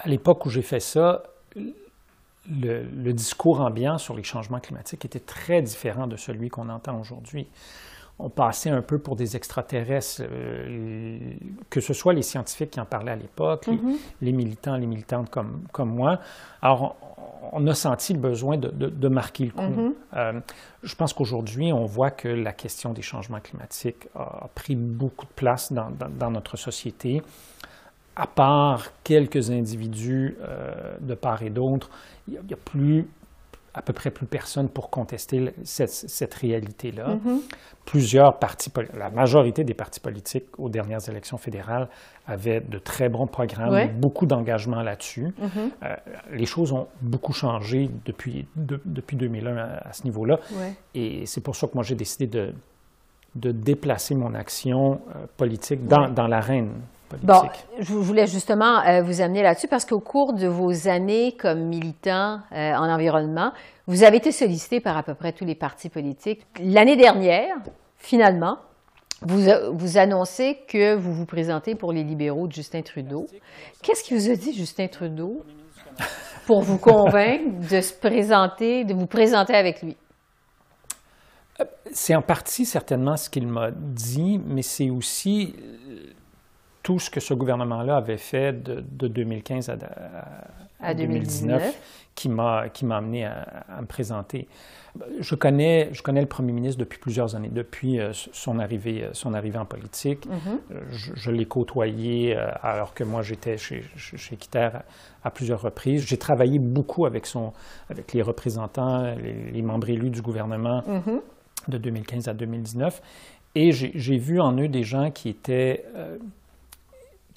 à 0.00 0.08
l'époque 0.08 0.44
où 0.46 0.50
j'ai 0.50 0.62
fait 0.62 0.80
ça, 0.80 1.22
le, 1.56 2.82
le, 2.82 3.12
discours 3.12 3.60
ambiant 3.60 3.98
sur 3.98 4.14
les 4.14 4.22
changements 4.22 4.60
climatiques 4.60 5.04
était 5.04 5.20
très 5.20 5.62
différent 5.62 6.06
de 6.06 6.16
celui 6.16 6.48
qu'on 6.50 6.68
entend 6.68 6.98
aujourd'hui 7.00 7.46
on 8.18 8.30
passait 8.30 8.70
un 8.70 8.82
peu 8.82 8.98
pour 8.98 9.14
des 9.14 9.36
extraterrestres, 9.36 10.22
euh, 10.22 11.18
que 11.70 11.80
ce 11.80 11.94
soit 11.94 12.12
les 12.12 12.22
scientifiques 12.22 12.70
qui 12.70 12.80
en 12.80 12.84
parlaient 12.84 13.12
à 13.12 13.16
l'époque, 13.16 13.68
les, 13.68 13.76
mm-hmm. 13.76 14.34
militants, 14.34 14.76
les 14.76 14.86
militantes 14.86 15.30
comme, 15.30 15.62
comme 15.72 15.94
moi. 15.94 16.18
Alors, 16.60 16.96
on, 17.52 17.64
a 17.68 17.74
senti 17.74 18.12
le 18.14 18.18
besoin 18.18 18.58
de, 18.58 19.08
marquer 19.08 19.46
le 19.46 19.50
coup. 19.52 19.62
Mm-hmm. 19.62 19.92
Euh, 20.16 20.40
je 20.82 20.94
pense 20.96 21.12
qu'aujourd'hui, 21.12 21.72
on 21.72 21.84
voit 21.84 22.10
que 22.10 22.28
la 22.28 22.52
question 22.52 22.92
des 22.92 23.02
changements 23.02 23.40
climatiques 23.40 24.08
a, 24.16 24.48
pris 24.54 24.74
beaucoup 24.74 25.26
de 25.26 25.32
place 25.32 25.72
dans, 25.72 26.30
notre 26.30 26.56
société. 26.56 27.22
À 28.16 28.26
part 28.26 28.88
quelques 29.04 29.50
individus 29.50 30.36
euh, 30.40 30.96
de 31.00 31.14
part 31.14 31.44
et 31.44 31.50
d'autre, 31.50 31.88
il 32.26 32.40
n'y 32.44 32.52
a, 32.52 32.56
plus 32.56 33.06
à 33.74 33.82
peu 33.82 33.92
près 33.92 34.10
plus 34.10 34.26
personne 34.26 34.68
pour 34.68 34.90
contester 34.90 35.52
cette, 35.64 36.34
réalité-là. 36.34 37.14
Mm-hmm. 37.14 37.40
Plusieurs 37.84 38.38
partis, 38.38 38.72
la 38.94 39.10
majorité 39.10 39.64
des 39.64 39.74
partis 39.74 40.00
politiques 40.00 40.46
aux 40.58 40.68
dernières 40.68 41.06
élections 41.08 41.36
fédérales 41.36 41.88
avaient 42.26 42.60
de 42.60 42.78
très 42.78 43.08
bons 43.08 43.26
programmes, 43.26 43.98
beaucoup 43.98 44.26
d'engagement 44.26 44.82
là-dessus. 44.82 45.28
Mm-hmm. 45.40 45.70
Euh, 45.84 45.96
les 46.32 46.46
choses 46.46 46.72
ont 46.72 46.88
beaucoup 47.00 47.32
changé 47.32 47.88
depuis, 48.04 48.46
depuis 48.56 49.16
2001 49.16 49.56
à, 49.56 49.92
ce 49.92 50.04
niveau-là. 50.04 50.38
Et 50.94 51.24
c'est 51.26 51.42
pour 51.42 51.56
ça 51.56 51.66
que 51.66 51.72
moi, 51.74 51.82
j'ai 51.82 51.94
décidé 51.94 52.26
de, 52.26 52.52
de 53.34 53.52
déplacer 53.52 54.14
mon 54.14 54.34
action 54.34 55.00
euh, 55.14 55.26
politique 55.36 55.86
dans, 55.86 56.08
dans 56.08 56.26
l'arène 56.26 56.72
Bon, 57.22 57.42
je 57.78 57.92
voulais 57.94 58.26
justement 58.26 58.84
euh, 58.84 59.02
vous 59.02 59.20
amener 59.22 59.42
là-dessus 59.42 59.68
parce 59.68 59.86
qu'au 59.86 60.00
cours 60.00 60.34
de 60.34 60.46
vos 60.46 60.88
années 60.88 61.32
comme 61.32 61.60
militant 61.60 62.40
euh, 62.52 62.74
en 62.74 62.88
environnement, 62.90 63.52
vous 63.86 64.02
avez 64.02 64.18
été 64.18 64.30
sollicité 64.30 64.80
par 64.80 64.96
à 64.96 65.02
peu 65.02 65.14
près 65.14 65.32
tous 65.32 65.46
les 65.46 65.54
partis 65.54 65.88
politiques. 65.88 66.44
L'année 66.60 66.96
dernière, 66.96 67.56
finalement, 67.96 68.58
vous, 69.22 69.40
vous 69.72 69.96
annoncez 69.96 70.58
que 70.68 70.94
vous 70.94 71.14
vous 71.14 71.24
présentez 71.24 71.74
pour 71.74 71.92
les 71.92 72.04
libéraux 72.04 72.46
de 72.46 72.52
Justin 72.52 72.82
Trudeau. 72.82 73.26
Qu'est-ce 73.82 74.04
qui 74.04 74.14
vous 74.14 74.30
a 74.30 74.36
dit 74.36 74.52
Justin 74.52 74.88
Trudeau 74.88 75.42
pour 76.46 76.60
vous 76.60 76.78
convaincre 76.78 77.68
de 77.70 77.80
se 77.80 77.94
présenter, 77.94 78.84
de 78.84 78.92
vous 78.92 79.06
présenter 79.06 79.54
avec 79.54 79.82
lui? 79.82 79.96
C'est 81.90 82.14
en 82.14 82.22
partie 82.22 82.66
certainement 82.66 83.16
ce 83.16 83.30
qu'il 83.30 83.48
m'a 83.48 83.70
dit, 83.72 84.40
mais 84.46 84.62
c'est 84.62 84.90
aussi 84.90 85.56
tout 86.88 86.98
ce 86.98 87.10
que 87.10 87.20
ce 87.20 87.34
gouvernement-là 87.34 87.98
avait 87.98 88.16
fait 88.16 88.62
de, 88.62 89.08
2015 89.08 89.68
à, 90.80 90.94
2019, 90.94 91.78
qui 92.14 92.30
m'a 92.30 92.64
amené 92.88 93.26
à, 93.26 93.42
à, 93.76 93.82
me 93.82 93.86
présenter. 93.86 94.48
Je 95.20 95.34
connais, 95.34 95.90
je 95.92 96.00
connais 96.00 96.22
le 96.22 96.26
premier 96.26 96.54
ministre 96.54 96.80
depuis 96.80 96.98
plusieurs 96.98 97.36
années, 97.36 97.50
depuis 97.52 98.00
euh, 98.00 98.12
son, 98.14 98.58
arrivée, 98.58 99.04
euh, 99.04 99.10
son 99.12 99.34
arrivée 99.34 99.58
en 99.58 99.66
politique. 99.66 100.26
Mm-hmm. 100.26 100.76
Euh, 100.76 100.80
je, 101.14 101.30
l'ai 101.30 101.44
côtoyé 101.44 102.34
alors 102.62 102.94
que 102.94 103.04
moi 103.04 103.20
j'étais 103.20 103.58
chez, 103.58 103.84
chez 103.96 104.38
à, 104.54 105.30
plusieurs 105.30 105.60
reprises. 105.60 106.06
J'ai 106.06 106.16
travaillé 106.16 106.58
beaucoup 106.58 107.04
avec, 107.04 107.26
son, 107.26 107.52
avec 107.90 108.14
les 108.14 108.22
représentants, 108.22 109.14
les, 109.52 109.60
membres 109.60 109.90
élus 109.90 110.08
du 110.08 110.22
gouvernement 110.22 110.80
mm-hmm. 110.88 111.20
de 111.68 111.76
2015 111.76 112.28
à 112.28 112.32
2019. 112.32 113.02
Et 113.56 113.72
j'ai 113.72 114.16
vu 114.16 114.40
en 114.40 114.56
eux 114.56 114.68
des 114.68 114.84
gens 114.84 115.10
qui 115.10 115.28
étaient, 115.28 115.84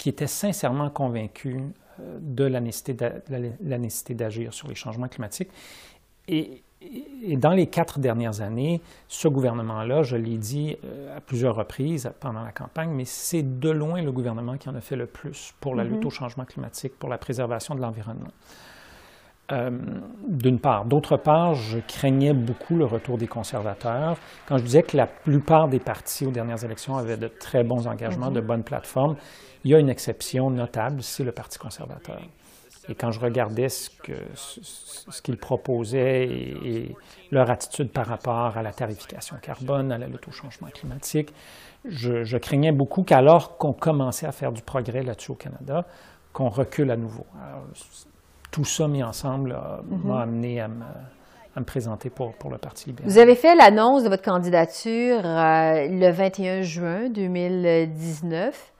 qui 0.02 0.08
étaient 0.08 0.26
sincèrement 0.26 0.90
convaincus 0.90 1.62
de 2.18 2.42
la 2.42 2.58
nécessité 2.60 4.14
d'agir 4.14 4.52
sur 4.52 4.66
les 4.66 4.74
changements 4.74 5.06
climatiques. 5.06 5.50
Et, 6.26 6.64
et 7.22 7.36
dans 7.36 7.52
les 7.52 7.68
quatre 7.68 8.00
dernières 8.00 8.40
années, 8.40 8.80
ce 9.06 9.28
gouvernement-là, 9.28 10.02
je 10.02 10.16
l'ai 10.16 10.38
dit 10.38 10.76
euh, 10.84 11.16
à 11.16 11.20
plusieurs 11.20 11.54
reprises 11.54 12.10
pendant 12.18 12.42
la 12.42 12.50
campagne, 12.50 12.90
mais 12.90 13.04
c'est 13.04 13.44
de 13.60 13.70
loin 13.70 14.02
le 14.02 14.10
gouvernement 14.10 14.56
qui 14.56 14.68
en 14.68 14.74
a 14.74 14.80
fait 14.80 14.96
le 14.96 15.06
plus 15.06 15.54
pour 15.60 15.76
la 15.76 15.84
lutte 15.84 16.02
mm-hmm. 16.02 16.06
au 16.06 16.10
changement 16.10 16.46
climatique, 16.46 16.98
pour 16.98 17.08
la 17.08 17.18
préservation 17.18 17.76
de 17.76 17.80
l'environnement. 17.80 18.32
Euh, 19.50 19.70
d'une 20.28 20.60
part. 20.60 20.84
D'autre 20.84 21.16
part, 21.16 21.54
je 21.54 21.78
craignais 21.80 22.32
beaucoup 22.32 22.76
le 22.76 22.86
retour 22.86 23.18
des 23.18 23.26
conservateurs. 23.26 24.16
Quand 24.46 24.56
je 24.56 24.62
disais 24.62 24.82
que 24.82 24.96
la 24.96 25.06
plupart 25.06 25.68
des 25.68 25.80
partis 25.80 26.24
aux 26.24 26.30
dernières 26.30 26.64
élections 26.64 26.96
avaient 26.96 27.16
de 27.16 27.26
très 27.26 27.64
bons 27.64 27.86
engagements, 27.86 28.30
mm-hmm. 28.30 28.34
de 28.34 28.40
bonnes 28.40 28.62
plateformes, 28.62 29.16
il 29.64 29.72
y 29.72 29.74
a 29.74 29.78
une 29.78 29.90
exception 29.90 30.48
notable, 30.48 31.02
c'est 31.02 31.24
le 31.24 31.32
Parti 31.32 31.58
conservateur. 31.58 32.20
Et 32.88 32.94
quand 32.94 33.10
je 33.10 33.20
regardais 33.20 33.68
ce 33.68 33.90
qu'ils 33.90 34.16
ce, 34.34 35.32
proposaient 35.32 36.24
et, 36.24 36.96
leur 37.30 37.50
attitude 37.50 37.90
par 37.90 38.06
rapport 38.06 38.56
à 38.56 38.62
la 38.62 38.72
tarification 38.72 39.36
carbone, 39.40 39.92
à 39.92 39.98
la 39.98 40.06
lutte 40.06 40.26
au 40.28 40.32
changement 40.32 40.68
climatique, 40.68 41.32
je, 41.84 42.36
craignais 42.38 42.72
beaucoup 42.72 43.02
qu'alors 43.02 43.56
qu'on 43.56 43.72
commençait 43.72 44.26
à 44.26 44.32
faire 44.32 44.52
du 44.52 44.62
progrès 44.62 45.02
là-dessus 45.02 45.32
au 45.32 45.36
Canada, 45.36 45.86
qu'on 46.32 46.48
recule 46.48 46.90
à 46.90 46.96
nouveau. 46.96 47.26
Tout 48.52 48.64
ça 48.64 48.86
mis 48.86 49.02
ensemble 49.02 49.50
mm-hmm. 49.50 50.06
m'a 50.06 50.20
amené 50.20 50.60
à 50.60 50.68
me, 50.68 51.64
présenter 51.64 52.08
pour, 52.08 52.32
pour, 52.34 52.50
le 52.50 52.58
Parti 52.58 52.90
libéral. 52.90 53.10
Vous 53.10 53.18
avez 53.18 53.34
fait 53.34 53.56
l'annonce 53.56 54.04
de 54.04 54.08
votre 54.08 54.22
candidature 54.22 55.20
euh, 55.24 55.88
le 55.88 56.10
21 56.10 56.62
juin 56.62 57.08
2019. 57.08 58.72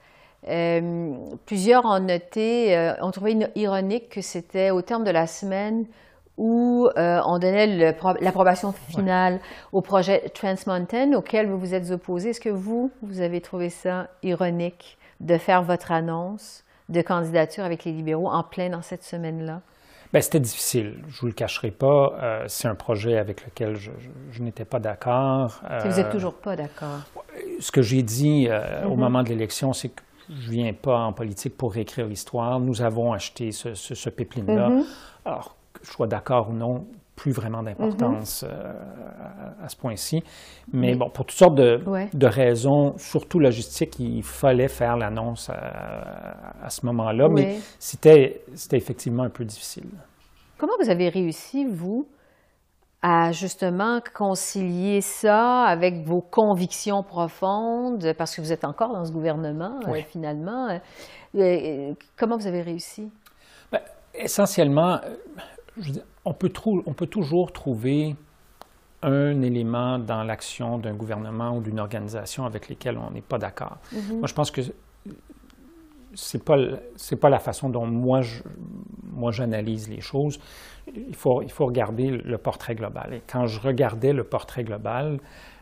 Euh, 0.47 1.13
plusieurs 1.45 1.85
ont 1.85 1.99
noté, 1.99 2.75
euh, 2.77 2.93
ont 3.01 3.11
trouvé 3.11 3.37
ironique 3.55 4.09
que 4.09 4.21
c'était 4.21 4.71
au 4.71 4.81
terme 4.81 5.03
de 5.03 5.11
la 5.11 5.27
semaine 5.27 5.85
où 6.37 6.89
euh, 6.97 7.21
on 7.25 7.37
donnait 7.37 7.67
l'approbation 7.67 8.73
finale 8.89 9.39
au 9.71 9.81
projet 9.81 10.29
Trans 10.33 10.55
Mountain 10.65 11.13
auquel 11.13 11.47
vous 11.47 11.59
vous 11.59 11.73
êtes 11.73 11.91
opposé. 11.91 12.31
Est-ce 12.31 12.41
que 12.41 12.49
vous, 12.49 12.91
vous 13.03 13.21
avez 13.21 13.39
trouvé 13.39 13.69
ça 13.69 14.07
ironique 14.23 14.97
de 15.19 15.37
faire 15.37 15.63
votre 15.63 15.91
annonce 15.91 16.62
de 16.89 17.01
candidature 17.01 17.63
avec 17.63 17.85
les 17.85 17.91
libéraux 17.91 18.29
en 18.29 18.43
plein 18.43 18.69
dans 18.69 18.81
cette 18.81 19.03
semaine-là? 19.03 19.61
Bien, 20.11 20.21
c'était 20.21 20.39
difficile, 20.39 20.99
je 21.07 21.15
ne 21.15 21.19
vous 21.21 21.27
le 21.27 21.33
cacherai 21.33 21.71
pas. 21.71 22.43
c'est 22.47 22.67
un 22.67 22.75
projet 22.75 23.17
avec 23.17 23.43
lequel 23.45 23.75
je, 23.75 23.91
n'étais 24.43 24.65
pas 24.65 24.79
d'accord. 24.79 25.61
vous 25.83 25.95
n'êtes 25.95 26.11
toujours 26.11 26.35
pas 26.35 26.55
d'accord? 26.55 26.99
Ce 27.59 27.71
que 27.71 27.81
j'ai 27.81 28.03
dit 28.03 28.47
au 28.47 28.51
mm-hmm. 28.51 28.95
moment 28.95 29.23
de 29.23 29.29
l'élection, 29.29 29.73
c'est 29.73 29.89
que 29.89 30.03
je 30.29 30.47
ne 30.47 30.51
viens 30.51 30.73
pas 30.73 30.99
en 30.99 31.13
politique 31.13 31.57
pour 31.57 31.73
réécrire 31.73 32.05
l'histoire. 32.05 32.59
Nous 32.59 32.83
avons 32.83 33.11
acheté 33.11 33.51
ce, 33.51 33.73
ce, 33.73 34.09
pipeline-là. 34.09 34.69
Mm-hmm. 34.69 34.83
Alors, 35.25 35.55
que 35.73 35.79
je 35.83 35.91
sois 35.91 36.07
d'accord 36.07 36.49
ou 36.49 36.53
non, 36.53 36.85
plus 37.15 37.31
vraiment 37.31 37.61
d'importance 37.61 38.43
mm-hmm. 38.43 38.51
euh, 38.51 39.63
à, 39.63 39.69
ce 39.69 39.75
point-ci. 39.75 40.23
Mais 40.71 40.95
bon, 40.95 41.09
pour 41.09 41.25
toutes 41.25 41.37
sortes 41.37 41.55
de, 41.55 41.79
de, 42.13 42.27
raisons, 42.27 42.97
surtout 42.97 43.39
logistiques, 43.39 43.99
il 43.99 44.23
fallait 44.23 44.67
faire 44.67 44.97
l'annonce 44.97 45.49
à, 45.49 46.69
ce 46.69 46.85
moment-là. 46.85 47.27
Mais 47.29 47.57
c'était 47.79 48.43
effectivement 48.71 49.23
un 49.23 49.29
peu 49.29 49.45
difficile. 49.45 49.89
Comment 50.57 50.73
vous 50.81 50.89
avez 50.89 51.09
réussi, 51.09 51.65
vous, 51.65 52.07
à 53.01 53.33
justement 53.33 53.99
concilier 54.15 55.01
ça 55.01 55.63
avec 55.63 56.05
vos 56.05 56.21
convictions 56.21 57.03
profondes, 57.03 58.13
parce 58.17 58.35
que 58.35 58.41
vous 58.41 58.53
êtes 58.53 58.63
encore 58.63 58.93
dans 58.93 59.03
ce 59.03 59.11
gouvernement, 59.11 59.77
euh, 59.87 60.01
finalement. 60.07 60.79
Euh, 61.35 61.93
comment 62.17 62.37
vous 62.37 62.47
avez 62.47 62.61
réussi? 62.61 63.11
Bien, 63.71 63.81
essentiellement, 64.13 64.99
on, 66.25 66.33
peut 66.33 66.51
on 66.65 66.93
peut 66.93 67.07
toujours 67.07 67.51
trouver 67.51 68.15
un 69.01 69.41
élément 69.41 69.99
dans 69.99 70.23
l'action 70.23 70.77
d'un 70.77 70.93
gouvernement 70.93 71.57
ou 71.57 71.61
d'une 71.61 71.79
organisation 71.79 72.45
avec 72.45 72.69
lesquels 72.69 72.97
on 72.97 73.11
n'est 73.11 73.21
pas 73.21 73.37
d'accord. 73.37 73.77
Mm-hmm. 73.93 74.19
Moi, 74.19 74.27
je 74.27 74.33
pense 74.33 74.51
que 74.51 74.61
c'est 76.15 76.43
pas 76.43 76.57
c'est 76.95 77.19
pas 77.19 77.29
la 77.29 77.39
façon 77.39 77.69
dont 77.69 77.87
moi 77.87 78.21
moi 79.11 79.31
j'analyse 79.31 79.89
les 79.89 80.01
choses. 80.01 80.39
Il 80.95 81.15
faut 81.15 81.41
il 81.41 81.51
faut 81.51 81.65
regarder 81.65 82.09
le 82.09 82.37
portrait 82.37 82.75
global. 82.75 83.13
Et 83.13 83.21
quand 83.27 83.47
je 83.47 83.59
regardais 83.59 84.13
le 84.13 84.23
portrait 84.23 84.63
global, 84.63 85.19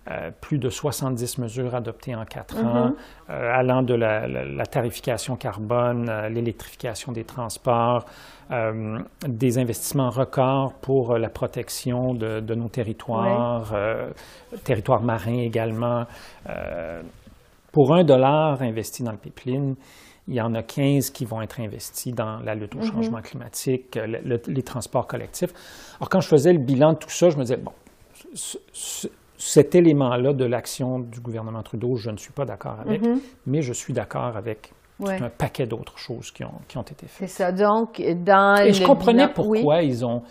euh, 0.10 0.32
plus 0.42 0.58
de 0.58 0.68
70 0.68 1.38
mesures 1.38 1.76
adoptées 1.76 2.16
en 2.16 2.26
quatre 2.26 2.58
mm-hmm. 2.58 2.68
ans, 2.68 2.94
euh, 3.30 3.52
allant 3.54 3.84
de 3.84 3.94
la, 3.94 4.66
tarification 4.66 5.36
carbone, 5.36 6.10
euh, 6.10 6.28
l'électrification 6.28 7.12
des 7.12 7.24
transports, 7.24 8.06
des 8.50 9.60
investissements 9.60 10.10
records 10.10 10.74
pour 10.82 11.18
la 11.18 11.30
protection 11.30 12.16
de, 12.16 12.42
de 12.42 12.54
nos 12.54 12.68
territoires, 12.68 13.74
territoires 14.66 15.02
marins 15.02 15.40
également. 15.40 16.04
pour 17.72 17.94
un 17.94 18.04
dollar 18.04 18.62
investi 18.62 19.04
dans 19.04 19.14
le 19.14 19.18
pipeline, 19.18 19.76
il 20.28 20.34
y 20.34 20.42
en 20.42 20.54
a 20.54 20.64
15 20.64 21.12
qui 21.12 21.24
vont 21.24 21.42
être 21.42 21.62
investis 21.62 22.14
dans 22.14 22.40
la 22.40 22.54
lutte 22.54 22.76
au 22.76 22.80
mhm. 22.80 22.92
changement 22.92 23.22
climatique, 23.22 23.98
les 23.98 24.64
transports 24.64 25.08
collectifs. 25.08 25.54
Alors, 26.00 26.10
quand 26.10 26.20
je 26.20 26.28
faisais 26.28 26.52
le 26.52 26.60
bilan 26.60 26.92
de 26.92 26.98
tout 26.98 27.10
ça, 27.10 27.30
je 27.30 27.38
me 27.38 27.44
disais, 27.44 27.56
bon, 27.56 27.72
cet 29.42 29.74
élément-là 29.74 30.34
de 30.34 30.46
l'action 30.46 31.00
du 31.00 31.20
gouvernement 31.20 31.64
Trudeau, 31.64 31.96
je 31.96 32.12
ne 32.12 32.18
suis 32.18 32.32
pas 32.32 32.46
d'accord 32.46 32.78
avec, 32.80 33.02
mhm. 33.02 33.20
mais 33.48 33.64
je 33.64 33.74
suis 33.74 33.92
d'accord 33.92 34.38
avec 34.38 34.72
un 35.04 35.30
paquet 35.30 35.66
d'autres 35.66 35.98
choses 35.98 36.30
qui 36.30 36.44
ont, 36.44 36.62
qui 36.68 36.78
ont 36.78 36.84
été 36.84 37.08
faites. 37.08 37.28
C'est 37.28 37.44
ça. 37.44 37.52
Donc, 37.52 38.00
dans 38.24 38.62
Et 38.64 38.72
je 38.72 38.86
comprenais 38.86 39.28
pourquoi 39.28 39.82
ils 39.82 40.06
ont, 40.06 40.22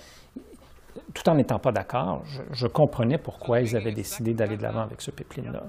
tout 1.13 1.29
en 1.29 1.35
n'étant 1.35 1.59
pas 1.59 1.73
d'accord, 1.73 2.23
je, 2.25 2.43
je, 2.53 2.69
comprenais 2.69 3.19
pourquoi 3.19 3.61
ils 3.61 3.77
avaient 3.77 3.91
décidé 3.91 4.33
d'aller 4.33 4.57
de 4.57 4.63
l'avant 4.63 4.83
avec 4.83 5.01
ce 5.01 5.11
pipeline-là 5.11 5.65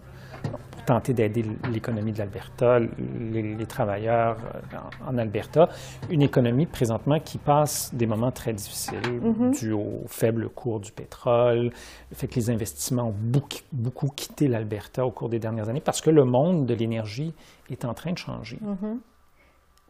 tenter 0.86 1.14
d'aider 1.14 1.46
l'économie 1.72 2.12
de 2.12 2.20
l'Alberta, 2.20 2.80
les, 2.80 3.66
travailleurs 3.66 4.38
euh, 4.74 4.78
en, 5.08 5.18
Alberta. 5.18 5.70
Une 6.10 6.22
économie 6.22 6.66
présentement 6.66 7.20
qui 7.20 7.38
passe 7.38 7.94
des 7.94 8.08
moments 8.08 8.32
très 8.32 8.54
difficiles 8.54 9.00
mm-hmm. 9.00 9.60
dû 9.60 9.72
au 9.72 10.04
faible 10.08 10.50
cours 10.50 10.80
du 10.80 10.92
pétrole, 10.92 11.72
le 12.10 12.16
fait 12.16 12.28
que 12.28 12.36
les 12.36 12.50
investissements 12.50 13.10
ont 13.10 13.16
beaucoup, 13.16 13.60
beaucoup 13.72 14.10
quitté 14.10 14.48
l'Alberta 14.48 15.06
au 15.06 15.12
cours 15.12 15.30
des 15.30 15.40
dernières 15.40 15.70
années 15.70 15.82
parce 15.82 16.02
que 16.02 16.10
le 16.10 16.26
monde 16.26 16.66
de 16.66 16.74
l'énergie 16.74 17.34
est 17.70 17.86
en 17.86 17.94
train 17.94 18.12
de 18.12 18.18
changer. 18.18 18.58
Mm-hmm. 18.58 18.98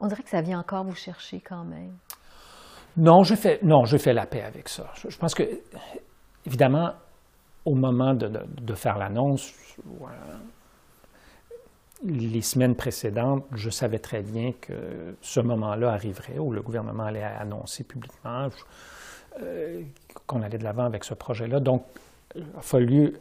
On 0.02 0.08
dirait 0.08 0.24
que 0.24 0.30
ça 0.30 0.42
vient 0.42 0.60
encore 0.60 0.84
vous 0.84 0.96
chercher 0.96 1.40
quand 1.40 1.64
même. 1.64 1.94
Non, 2.98 3.24
je 3.24 3.36
fais, 3.36 3.60
non, 3.64 3.86
je 3.86 3.98
fais 3.98 4.14
la 4.14 4.26
paix 4.26 4.42
avec 4.42 4.68
ça. 4.68 4.92
Je, 5.08 5.16
pense 5.18 5.34
que, 5.34 5.44
évidemment, 6.46 6.92
au 7.66 7.76
moment 7.76 8.14
de, 8.14 8.30
de 8.30 8.74
faire 8.74 8.98
l'annonce, 8.98 9.54
les 12.04 12.42
semaines 12.42 12.76
précédentes, 12.76 13.46
je 13.54 13.70
savais 13.70 14.00
très 14.00 14.22
bien 14.22 14.54
que 14.60 15.16
ce 15.22 15.40
moment-là 15.40 15.92
arriverait 15.92 16.40
où 16.40 16.52
le 16.52 16.62
gouvernement 16.62 17.04
allait 17.04 17.24
annoncer 17.24 17.84
publiquement 17.84 18.50
euh, 19.42 19.84
qu'on 20.26 20.42
allait 20.42 20.58
de 20.58 20.64
l'avant 20.64 20.86
avec 20.86 21.04
ce 21.04 21.14
projet-là. 21.14 21.60
Donc, 21.60 21.86
il 22.36 22.44
a 22.58 22.62
fallu, 22.62 23.14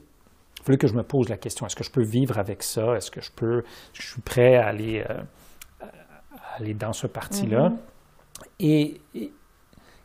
que 0.65 0.87
je 0.87 0.95
me 0.95 1.03
pose 1.03 1.29
la 1.29 1.37
question, 1.37 1.67
est-ce 1.67 1.77
que 1.77 1.85
je 1.85 1.91
peux 1.91 2.03
vivre 2.03 2.39
avec 2.39 2.63
ça? 2.63 2.97
Est-ce 2.97 3.11
que 3.11 3.21
je 3.21 3.31
peux, 3.31 3.65
je 3.93 4.03
suis 4.03 4.21
prêt 4.23 4.57
à 4.57 4.69
aller, 4.69 5.05
euh, 5.09 5.87
aller 6.57 6.75
dans 6.75 6.93
ce 6.93 7.07
parti-là? 7.07 7.69
Mm-hmm. 7.69 8.47
et, 8.61 9.01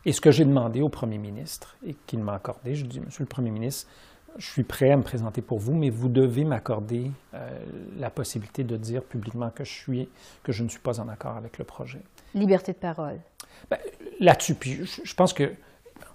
et, 0.04 0.12
ce 0.12 0.20
que 0.20 0.30
j'ai 0.30 0.44
demandé 0.44 0.82
au 0.82 0.88
premier 0.88 1.18
ministre 1.18 1.76
et 1.84 1.96
qu'il 2.06 2.20
m'a 2.20 2.34
accordé, 2.34 2.74
je 2.74 2.84
dis, 2.84 3.00
Monsieur 3.00 3.24
le 3.24 3.28
premier 3.28 3.50
ministre, 3.50 3.88
je 4.38 4.46
suis 4.46 4.64
prêt 4.64 4.90
à 4.90 4.96
me 4.96 5.02
présenter 5.02 5.42
pour 5.42 5.58
vous, 5.58 5.74
mais 5.74 5.90
vous 5.90 6.08
devez 6.08 6.44
m'accorder 6.44 7.10
euh, 7.34 7.58
la 7.96 8.10
possibilité 8.10 8.64
de 8.64 8.76
dire 8.76 9.02
publiquement 9.02 9.50
que 9.50 9.64
je, 9.64 9.72
suis, 9.72 10.08
que 10.42 10.52
je 10.52 10.62
ne 10.62 10.68
suis 10.68 10.80
pas 10.80 11.00
en 11.00 11.08
accord 11.08 11.36
avec 11.36 11.58
le 11.58 11.64
projet. 11.64 12.00
Liberté 12.34 12.72
de 12.72 12.78
parole. 12.78 13.20
Ben, 13.70 13.78
là-dessus, 14.20 14.54
puis 14.54 14.84
je, 14.84 15.14
pense 15.14 15.32
que 15.32 15.52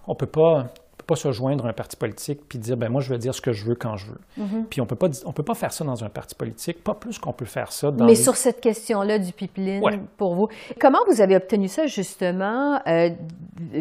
on 0.08 0.16
peut 0.16 0.28
pas, 0.28 0.72
pas 1.12 1.18
se 1.18 1.32
joindre 1.32 1.66
à 1.66 1.70
un 1.70 1.74
parti 1.74 1.96
politique 1.98 2.42
puis 2.48 2.58
dire, 2.60 2.78
ben 2.78 2.90
moi, 2.90 3.02
je 3.02 3.10
vais 3.10 3.18
dire 3.18 3.34
ce 3.36 3.42
que 3.42 3.52
je 3.52 3.66
veux 3.66 3.76
quand 3.76 3.98
je 3.98 4.08
veux. 4.12 4.20
Mhm. 4.38 4.66
Puis 4.70 4.80
on 4.82 4.86
peut 4.86 4.96
pas, 4.96 5.08
on 5.26 5.34
peut 5.34 5.44
pas 5.44 5.56
faire 5.56 5.74
ça 5.74 5.84
dans 5.84 6.04
un 6.04 6.10
parti 6.10 6.36
politique, 6.36 6.84
pas 6.84 6.94
plus 6.94 7.20
qu'on 7.20 7.34
peut 7.34 7.46
faire 7.46 7.72
ça 7.72 7.92
dans. 7.92 8.06
Mais 8.06 8.12
les- 8.12 8.16
sur 8.16 8.36
cette 8.36 8.62
question-là 8.62 9.20
du 9.20 9.34
pipeline, 9.34 9.84
Ouais. 9.84 10.00
pour 10.18 10.36
vous, 10.36 10.48
comment 10.80 11.00
vous 11.10 11.22
avez 11.22 11.36
obtenu 11.36 11.68
ça, 11.68 11.86
justement, 11.88 12.80
euh, 12.88 13.10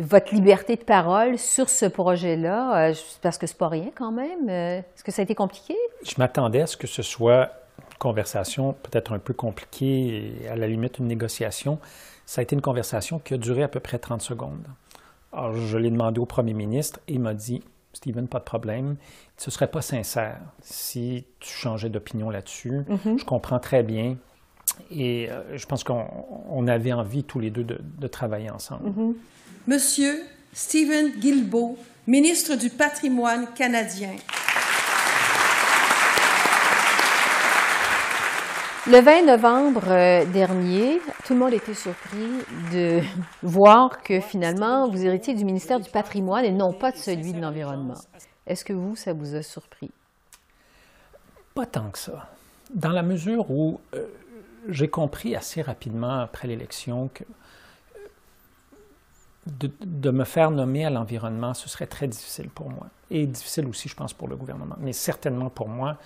votre 0.01 0.35
liberté 0.35 0.77
de 0.77 0.83
parole 0.85 1.39
sur 1.39 1.69
ce 1.69 1.87
projet-là? 1.87 2.89
Euh, 2.91 2.95
parce 3.23 3.39
que 3.39 3.47
c'est 3.47 3.57
pas 3.59 3.69
rien 3.69 3.91
quand 3.95 4.13
même. 4.13 4.49
Euh, 4.49 4.79
Est-ce 4.79 5.05
que 5.05 5.13
ça 5.13 5.23
a 5.23 5.25
été 5.25 5.35
compliqué? 5.35 5.77
Je 6.03 6.15
m'attendais 6.19 6.63
à 6.63 6.67
ce 6.67 6.77
que 6.77 6.87
ce 6.87 7.03
soit 7.03 7.51
une 7.79 7.99
conversation 7.99 8.73
peut-être 8.83 9.13
un 9.13 9.19
peu 9.19 9.35
compliquée 9.35 10.33
à 10.51 10.57
la 10.57 10.67
limite 10.67 10.99
une 10.99 11.07
négociation. 11.07 11.79
Ça 12.27 12.41
a 12.41 12.43
été 12.43 12.55
une 12.55 12.63
conversation 12.63 13.19
qui 13.19 13.35
a 13.35 13.37
duré 13.39 13.63
à 13.63 13.69
peu 13.69 13.81
près 13.81 13.99
30 13.99 14.23
secondes. 14.23 14.67
Alors, 15.33 15.55
je 15.55 15.79
l'ai 15.79 15.91
demandé 15.91 16.21
au 16.21 16.27
premier 16.27 16.55
ministre 16.55 17.01
et 17.09 17.15
il 17.15 17.21
m'a 17.21 17.35
dit 17.35 17.63
Stephen, 17.93 18.29
pas 18.29 18.39
de 18.39 18.45
problème. 18.45 18.97
Ce 19.37 19.51
ne 19.51 19.53
serait 19.53 19.71
pas 19.71 19.83
sincère 19.83 20.39
si 20.63 21.25
tu 21.41 21.53
changeais 21.53 21.89
d'opinion 21.89 22.31
là-dessus. 22.31 22.83
Je 23.17 23.25
comprends 23.25 23.59
très 23.59 23.83
bien. 23.83 24.17
Et 24.91 25.29
euh, 25.31 25.57
je 25.57 25.67
pense 25.67 25.85
qu'on 25.85 26.07
on 26.49 26.67
avait 26.69 26.93
envie 26.93 27.25
tous 27.25 27.39
les 27.39 27.51
deux 27.51 27.65
de, 27.65 27.81
de 27.81 28.07
travailler 28.07 28.51
ensemble. 28.51 28.91
Monsieur 29.67 30.23
Stephen 30.53 31.13
Guilbeault, 31.19 31.77
ministre 32.07 32.57
du 32.57 32.71
Patrimoine 32.71 33.47
canadien. 33.55 34.11
Le 38.87 38.99
20 38.99 39.27
novembre 39.27 39.89
euh, 39.89 40.25
dernier, 40.25 41.01
tout 41.27 41.35
le 41.35 41.39
monde 41.39 41.53
était 41.53 41.75
surpris 41.75 42.31
de 42.73 43.01
voir 43.43 44.03
que 44.03 44.21
finalement, 44.21 44.89
vous 44.89 45.05
héritiez 45.05 45.35
du 45.35 45.45
ministère 45.45 45.81
du 45.81 45.91
Patrimoine 45.91 46.47
et 46.47 46.51
non 46.51 46.73
pas 46.73 46.91
de 46.91 46.97
celui 46.97 47.35
de 47.35 47.41
l'Environnement. 47.43 47.99
Est-ce 48.47 48.65
que 48.65 48.73
vous, 48.73 48.97
ça 48.97 49.13
vous 49.13 49.35
a 49.35 49.43
surpris? 49.43 49.91
Pas 51.55 51.67
tant 51.67 51.91
que 51.91 51.99
ça. 51.99 52.31
Dans 52.73 52.93
la 52.93 53.03
mesure 53.03 53.51
où 53.51 53.83
euh, 53.95 54.07
j'ai 54.71 54.89
compris 54.89 55.37
assez 55.37 55.61
rapidement 55.61 56.21
après 56.21 56.49
l'élection 56.49 57.09
que 57.09 57.25
euh, 59.53 59.69
de, 59.83 60.11
me 60.11 60.25
faire 60.25 60.51
nommer 60.51 60.87
à 60.87 60.91
l'environnement, 60.91 61.53
ce 61.53 61.69
serait 61.69 61.87
très 61.87 62.09
difficile 62.09 62.49
pour 62.49 62.71
moi. 62.71 62.87
Et 63.11 63.27
difficile 63.27 63.67
aussi, 63.67 63.91
je 63.91 63.95
pense, 63.95 64.15
pour 64.15 64.27
le 64.27 64.37
gouvernement. 64.37 64.77
Mais 64.79 64.95
certainement 64.95 65.51
pour 65.51 65.69
moi, 65.69 65.99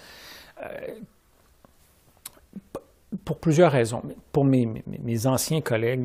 pour 3.24 3.38
plusieurs 3.38 3.72
raisons. 3.72 4.02
Pour 4.32 4.44
mes, 4.44 4.66
mes- 4.66 4.82
mes 5.02 5.26
anciens 5.26 5.60
collègues 5.60 6.02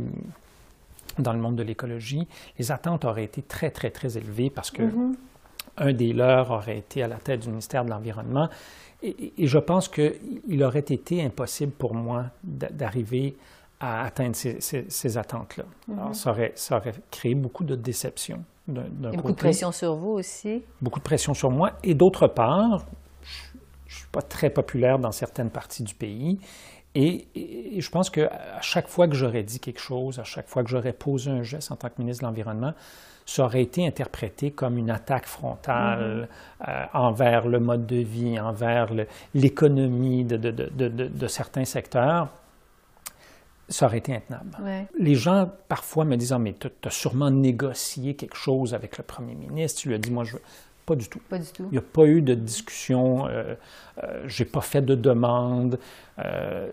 dans 1.17 1.33
le 1.33 1.39
monde 1.39 1.55
de 1.55 1.63
l'écologie, 1.63 2.27
les 2.57 2.71
attentes 2.71 3.03
auraient 3.05 3.23
été 3.25 3.41
très, 3.41 3.71
très, 3.71 3.89
très 3.89 4.17
élevées 4.17 4.49
parce 4.49 4.71
que 4.71 4.83
un 5.77 5.93
des 5.93 6.13
leurs 6.13 6.51
aurait 6.51 6.77
été 6.77 7.03
à 7.03 7.07
la 7.07 7.15
tête 7.17 7.41
du 7.41 7.49
ministère 7.49 7.83
de 7.85 7.89
l'Environnement. 7.89 8.49
Et, 9.01 9.33
et 9.37 9.47
je 9.47 9.57
pense 9.57 9.87
qu'il 9.87 10.63
aurait 10.63 10.79
été 10.79 11.23
impossible 11.23 11.71
pour 11.71 11.93
moi 11.95 12.25
d'a- 12.43 12.69
d'arriver 12.69 13.35
à 13.79 14.03
atteindre 14.03 14.35
ces, 14.35 14.59
ces- 14.59 14.85
ces 14.89 15.17
attentes-là. 15.17 15.63
Alors, 15.93 16.13
ça 16.13 16.31
aurait, 16.31 16.51
ça 16.55 16.77
aurait 16.77 16.93
créé 17.09 17.33
beaucoup 17.33 17.63
de 17.63 17.75
déception. 17.75 18.43
beaucoup 18.67 19.31
de 19.31 19.37
pression 19.37 19.71
sur 19.71 19.95
vous 19.95 20.11
aussi. 20.11 20.63
Beaucoup 20.81 20.99
de 20.99 21.03
pression 21.05 21.33
sur 21.33 21.49
moi. 21.49 21.71
Et 21.83 21.93
d'autre 21.93 22.27
part, 22.27 22.85
je 23.89 23.95
ne 23.95 23.99
suis 23.99 24.07
pas 24.11 24.21
très 24.21 24.49
populaire 24.51 24.99
dans 24.99 25.11
certaines 25.11 25.49
parties 25.49 25.83
du 25.83 25.95
pays. 25.95 26.39
Et, 26.95 27.27
et- 27.35 27.77
et 27.77 27.81
je 27.81 27.89
pense 27.91 28.09
qu'à 28.09 28.61
chaque 28.61 28.87
fois 28.87 29.07
que 29.07 29.15
j'aurais 29.15 29.43
dit 29.43 29.59
quelque 29.59 29.79
chose, 29.81 30.19
à 30.19 30.23
chaque 30.23 30.47
fois 30.47 30.63
que 30.63 30.69
j'aurais 30.69 30.93
posé 30.93 31.29
un 31.31 31.43
geste 31.43 31.71
en 31.71 31.75
tant 31.75 31.89
que 31.89 31.95
ministre 31.99 32.23
de 32.23 32.27
l'Environnement, 32.27 32.73
ça 33.25 33.43
aurait 33.45 33.61
été 33.61 33.85
interprété 33.85 34.49
comme 34.51 34.77
une 34.77 34.89
attaque 34.89 35.25
frontale 35.27 36.27
euh, 36.67 36.85
envers 36.93 37.47
le 37.47 37.59
mode 37.59 37.85
de 37.85 37.97
vie, 37.97 38.39
envers 38.39 38.87
l'économie 39.35 40.23
de, 40.23 40.37
de- 40.37 40.49
de- 40.51 40.69
de- 40.69 40.87
de- 40.87 41.07
de 41.07 41.27
certains 41.27 41.65
secteurs. 41.65 42.29
Ça 43.67 43.85
aurait 43.85 43.99
été 43.99 44.15
intenable. 44.15 44.57
Ouais. 44.63 44.87
Les 44.97 45.13
gens 45.13 45.47
parfois 45.67 46.03
me 46.05 46.15
disent 46.15 46.33
Ah, 46.33 46.39
mais 46.39 46.53
tu 46.59 46.67
as 46.83 46.89
sûrement 46.89 47.29
négocié 47.29 48.15
quelque 48.15 48.35
chose 48.35 48.73
avec 48.73 48.97
le 48.97 49.03
premier 49.03 49.35
ministre. 49.35 49.81
Tu 49.81 49.89
lui 49.89 49.95
as 49.95 49.99
dit 49.99 50.09
Moi, 50.09 50.23
je 50.23 50.33
veux. 50.33 50.41
Pas 50.89 50.95
du 50.95 51.07
tout. 51.07 51.19
Pas 51.29 51.37
du 51.39 51.51
tout. 51.51 51.63
Il 51.69 51.73
n'y 51.73 51.77
a 51.77 51.81
pas 51.81 52.05
eu 52.05 52.21
de 52.21 52.33
discussion, 52.33 53.27
euh, 53.27 53.55
euh, 54.03 54.23
j'ai 54.27 54.45
pas 54.45 54.61
fait 54.61 54.81
de 54.81 54.95
demande. 54.95 55.79
euh, 56.19 56.67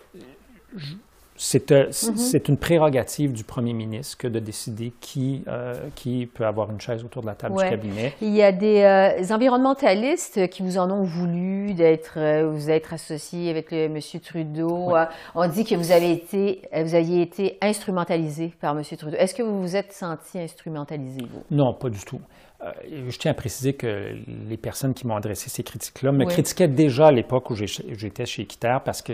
je- 0.77 0.95
c'est 1.39 2.49
une 2.49 2.57
prérogative 2.57 3.35
du 3.35 3.45
premier 3.45 3.75
ministre 3.75 4.17
que 4.17 4.27
de 4.27 4.39
décider 4.39 4.95
qui, 5.03 5.43
euh, 5.49 5.75
qui 5.95 6.25
peut 6.25 6.47
avoir 6.47 6.71
une 6.71 6.81
chaise 6.81 7.05
autour 7.05 7.21
de 7.21 7.27
la 7.27 7.35
table 7.35 7.57
Ouais. 7.57 7.65
du 7.65 7.71
cabinet. 7.73 8.15
Il 8.23 8.35
y 8.35 8.43
a 8.43 8.53
des 8.53 8.81
euh, 8.81 9.35
environnementalistes 9.35 10.49
qui 10.49 10.63
vous 10.63 10.79
en 10.79 10.91
ont 10.91 11.03
voulu 11.03 11.75
d'être 11.75 12.15
euh, 12.17 12.49
vous 12.51 12.71
être 12.71 12.95
associé 12.95 13.51
avec 13.51 13.71
le, 13.71 13.85
M. 13.85 13.99
Trudeau. 14.25 14.97
Euh, 14.97 15.05
on 15.35 15.47
dit 15.47 15.65
que 15.67 15.75
vous 15.75 15.93
avez 15.93 16.11
été 16.13 16.63
vous 16.75 16.95
aviez 16.95 17.21
été 17.21 17.59
instrumentalisé 17.61 18.55
par 18.59 18.75
M. 18.75 18.83
Trudeau. 18.97 19.17
Est-ce 19.19 19.35
que 19.35 19.43
vous 19.43 19.61
vous 19.61 19.77
êtes 19.77 19.93
senti 19.93 20.39
instrumentalisé, 20.39 21.21
vous? 21.21 21.43
Non, 21.51 21.75
pas 21.75 21.91
du 21.91 22.01
tout. 22.03 22.21
Euh, 22.63 22.73
je 23.11 23.19
tiens 23.19 23.33
à 23.33 23.35
préciser 23.35 23.75
que 23.75 24.15
les 24.27 24.57
personnes 24.57 24.95
qui 24.95 25.07
m'ont 25.07 25.17
adressé 25.17 25.51
ces 25.51 25.63
critiques-là 25.63 26.13
me 26.13 26.25
Oui. 26.25 26.33
critiquaient 26.33 26.69
déjà 26.69 27.09
à 27.09 27.13
l'époque 27.13 27.51
où 27.51 27.55
j'étais 27.55 28.25
chez 28.27 28.43
Équiterre 28.43 28.83
parce 28.83 29.03
que 29.03 29.13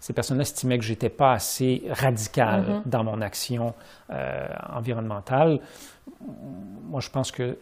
ces 0.00 0.12
personnes-là 0.12 0.42
estimaient 0.42 0.78
que 0.78 0.84
j'étais 0.84 1.08
pas 1.10 1.32
assez 1.32 1.82
radical 1.90 2.64
Mm-hmm. 2.64 2.88
dans 2.88 3.04
mon 3.04 3.20
action 3.20 3.74
euh, 4.10 4.46
environnementale. 4.72 5.60
Moi, 6.88 7.00
je 7.00 7.10
pense 7.10 7.30
que 7.30 7.58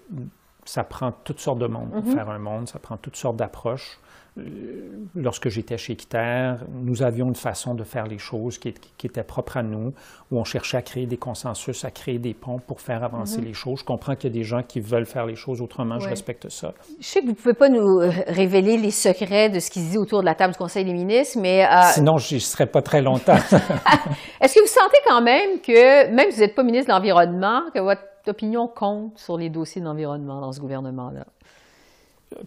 ça 0.64 0.84
prend 0.84 1.12
toutes 1.12 1.40
sortes 1.40 1.58
de 1.58 1.66
monde 1.66 1.90
pour 1.90 2.02
Mm-hmm. 2.02 2.14
faire 2.14 2.28
un 2.30 2.38
monde, 2.38 2.68
ça 2.68 2.78
prend 2.78 2.96
toutes 2.96 3.16
sortes 3.16 3.36
d'approches. 3.36 3.98
Euh, 4.38 4.86
Lorsque 5.14 5.48
j'étais 5.48 5.78
chez 5.78 5.94
Équiterre, 5.94 6.58
nous 6.70 7.02
avions 7.02 7.28
une 7.28 7.36
façon 7.36 7.74
de 7.74 7.84
faire 7.84 8.06
les 8.06 8.18
choses 8.18 8.58
qui, 8.58 8.74
qui 8.98 9.06
était 9.06 9.22
propre 9.22 9.56
à 9.56 9.62
nous, 9.62 9.94
où 10.30 10.38
on 10.38 10.44
cherchait 10.44 10.76
à 10.76 10.82
créer 10.82 11.06
des 11.06 11.16
consensus, 11.16 11.84
à 11.84 11.90
créer 11.90 12.18
des 12.18 12.34
ponts 12.34 12.58
pour 12.58 12.80
faire 12.80 13.02
avancer 13.02 13.40
les 13.40 13.54
choses. 13.54 13.80
Je 13.80 13.84
comprends 13.84 14.14
qu'il 14.14 14.30
y 14.30 14.32
a 14.32 14.38
des 14.38 14.44
gens 14.44 14.62
qui 14.62 14.80
veulent 14.80 15.06
faire 15.06 15.26
les 15.26 15.36
choses 15.36 15.62
autrement, 15.62 15.98
je 16.00 16.08
respecte 16.08 16.48
ça. 16.50 16.74
Je 17.00 17.06
sais 17.06 17.20
que 17.20 17.26
vous 17.26 17.30
ne 17.32 17.36
pouvez 17.36 17.54
pas 17.54 17.68
nous 17.68 18.00
euh, 18.00 18.10
révéler 18.26 18.76
les 18.76 18.90
secrets 18.90 19.48
de 19.48 19.60
ce 19.60 19.70
qui 19.70 19.80
se 19.80 19.92
dit 19.92 19.98
autour 19.98 20.20
de 20.20 20.26
la 20.26 20.34
table 20.34 20.52
du 20.52 20.58
Conseil 20.58 20.84
des 20.84 20.92
ministres, 20.92 21.38
mais 21.40 21.64
euh, 21.64 21.68
Sinon, 21.92 22.18
je 22.18 22.34
n'y 22.34 22.40
serais 22.40 22.66
pas 22.66 22.82
très 22.82 23.00
longtemps. 23.00 23.36
est-ce 24.40 24.54
que 24.54 24.60
vous 24.60 24.66
sentez 24.66 24.98
quand 25.06 25.22
même 25.22 25.60
que, 25.60 26.10
même 26.10 26.30
si 26.30 26.36
vous 26.36 26.42
n'êtes 26.42 26.54
pas 26.54 26.62
ministre 26.62 26.88
de 26.88 26.92
l'Environnement, 26.92 27.62
que 27.72 27.80
votre 27.80 28.02
opinion 28.26 28.68
compte 28.68 29.18
sur 29.18 29.38
les 29.38 29.48
dossiers 29.50 29.80
de 29.80 29.86
l'environnement 29.86 30.40
dans 30.40 30.52
ce 30.52 30.60
gouvernement-là? 30.60 31.26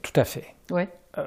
Tout 0.04 0.14
à 0.16 0.26
fait. 0.26 0.54
Oui. 0.72 0.84
Euh, 1.18 1.26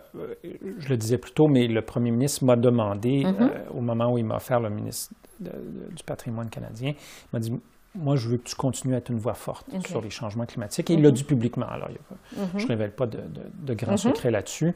je 0.78 0.88
le 0.88 0.96
disais 0.96 1.18
plus 1.18 1.32
tôt, 1.32 1.48
mais 1.48 1.66
le 1.66 1.82
premier 1.82 2.10
ministre 2.12 2.44
m'a 2.44 2.56
demandé, 2.56 3.24
Mm-hmm. 3.24 3.42
euh, 3.42 3.64
au 3.76 3.80
moment 3.80 4.12
où 4.12 4.18
il 4.18 4.24
m'a 4.24 4.36
offert 4.36 4.60
le 4.60 4.70
ministre 4.70 5.12
de- 5.40 5.50
de- 5.50 5.94
du 5.94 6.04
patrimoine 6.04 6.48
canadien, 6.50 6.92
il 6.92 7.28
m'a 7.32 7.40
dit 7.40 7.52
Moi, 7.94 8.16
je 8.16 8.28
veux 8.28 8.38
que 8.38 8.44
tu 8.44 8.54
continues 8.54 8.94
à 8.94 8.98
être 8.98 9.10
une 9.10 9.18
voix 9.18 9.34
forte 9.34 9.66
sur 9.86 10.00
les 10.00 10.08
changements 10.08 10.46
climatiques. 10.46 10.88
Et 10.88 10.94
il 10.94 11.02
l'a 11.02 11.10
dit 11.10 11.24
publiquement. 11.24 11.66
Alors, 11.66 11.88
il 11.90 11.98
pas- 11.98 12.16
je 12.56 12.64
ne 12.64 12.68
révèle 12.68 12.92
pas 12.92 13.06
de, 13.06 13.18
de, 13.18 13.42
de 13.66 13.74
grands 13.74 13.92
secrets 13.98 14.30
là-dessus. 14.30 14.72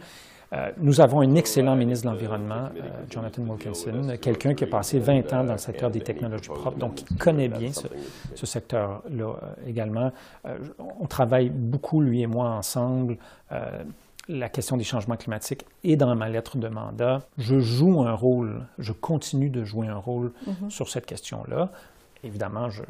Euh, 0.53 0.71
nous 0.79 1.01
avons 1.01 1.21
un 1.23 1.35
excellent 1.35 1.75
ministre 1.77 2.07
de 2.07 2.13
l'Environnement, 2.13 2.67
euh, 2.77 2.83
Jonathan 3.11 3.43
Wilkinson, 3.45 4.17
quelqu'un 4.21 4.55
qui 4.55 4.65
a 4.65 4.67
passé 4.69 4.99
20 5.01 5.33
ans 5.33 5.45
dans 5.45 5.53
le 5.53 5.59
secteur 5.59 5.91
des 5.91 6.01
technologies 6.01 6.51
propres, 6.51 6.79
donc 6.79 7.01
il 7.11 7.17
connaît 7.17 7.49
bien 7.49 7.73
ce, 7.73 7.89
ce 8.35 8.47
secteur-là 8.47 9.25
euh, 9.25 9.67
également. 9.67 10.11
Euh, 10.47 10.59
on 11.01 11.07
travaille 11.07 11.49
beaucoup, 11.51 12.01
lui 12.03 12.21
et 12.23 12.27
moi, 12.29 12.51
ensemble. 12.51 13.17
La 14.29 14.49
question 14.49 14.77
des 14.77 14.83
changements 14.83 15.17
climatiques 15.17 15.65
est 15.85 15.95
dans 15.95 16.13
ma 16.17 16.29
lettre 16.29 16.57
de 16.57 16.67
mandat. 16.67 17.23
Je 17.39 17.61
joue 17.61 18.03
un 18.03 18.13
rôle, 18.13 18.67
je 18.79 18.93
continue 18.93 19.51
de 19.51 19.63
jouer 19.63 19.87
un 19.87 19.97
rôle 19.99 20.33
sur 20.69 20.89
cette 20.89 21.07
question-là. 21.07 21.71
Évidemment, 22.27 22.69
je, 22.69 22.83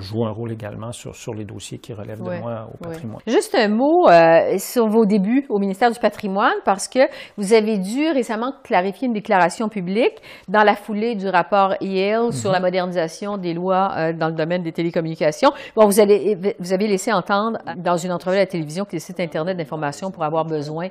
joue 0.00 0.24
un 0.26 0.32
rôle 0.32 0.50
également 0.50 0.90
sur, 0.90 1.14
sur 1.14 1.32
les 1.34 1.44
dossiers 1.44 1.78
qui 1.78 1.92
relèvent 1.92 2.20
Ouais, 2.20 2.38
de 2.38 2.42
moi 2.42 2.68
au 2.68 2.84
ouais. 2.84 2.92
patrimoine. 2.92 3.20
Juste 3.26 3.54
un 3.54 3.68
mot 3.68 4.08
euh, 4.08 4.58
sur 4.58 4.88
vos 4.88 5.06
débuts 5.06 5.46
au 5.48 5.58
ministère 5.58 5.90
du 5.90 6.00
Patrimoine, 6.00 6.54
parce 6.64 6.88
que 6.88 6.98
vous 7.36 7.52
avez 7.52 7.78
dû 7.78 8.08
récemment 8.10 8.52
clarifier 8.64 9.06
une 9.06 9.14
déclaration 9.14 9.68
publique 9.68 10.20
dans 10.48 10.64
la 10.64 10.74
foulée 10.74 11.14
du 11.14 11.28
rapport 11.28 11.74
Yale 11.80 12.32
sur 12.32 12.50
la 12.50 12.58
modernisation 12.58 13.36
des 13.36 13.54
lois 13.54 13.92
euh, 13.96 14.12
dans 14.12 14.28
le 14.28 14.34
domaine 14.34 14.62
des 14.62 14.72
télécommunications. 14.72 15.50
Bon, 15.76 15.86
vous, 15.86 16.00
allez, 16.00 16.36
vous 16.58 16.72
avez 16.72 16.88
laissé 16.88 17.12
entendre 17.12 17.58
dans 17.76 17.96
une 17.96 18.10
entrevue 18.10 18.36
à 18.36 18.40
la 18.40 18.46
télévision 18.46 18.84
que 18.84 18.92
les 18.92 18.98
sites 18.98 19.20
Internet 19.20 19.56
d'information 19.56 20.10
pour 20.10 20.24
avoir 20.24 20.44
besoin 20.44 20.88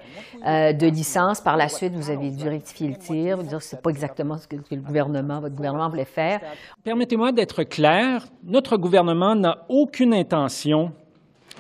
euh, 0.48 0.72
de 0.72 0.88
licences. 0.88 1.42
Par 1.42 1.58
la 1.58 1.68
suite, 1.68 1.94
vous 1.94 2.10
avez 2.10 2.32
dû 2.32 2.48
rectifier 2.48 2.88
le 2.88 2.96
tir, 2.96 3.38
vous 3.38 3.44
dire 3.44 3.58
que 3.58 3.64
c'est 3.64 3.82
pas 3.82 3.90
exactement 3.90 4.38
ce 4.38 4.48
que, 4.48 4.56
que 4.56 4.76
le 4.76 4.82
gouvernement, 4.82 5.42
votre 5.42 5.56
gouvernement 5.56 5.90
voulait 5.90 6.06
faire. 6.06 6.40
Permettez-moi 6.84 7.34
d'être 7.34 7.65
clair, 7.66 8.26
notre 8.44 8.78
gouvernement 8.78 9.36
n'a 9.36 9.66
aucune 9.70 10.14
intention 10.14 10.92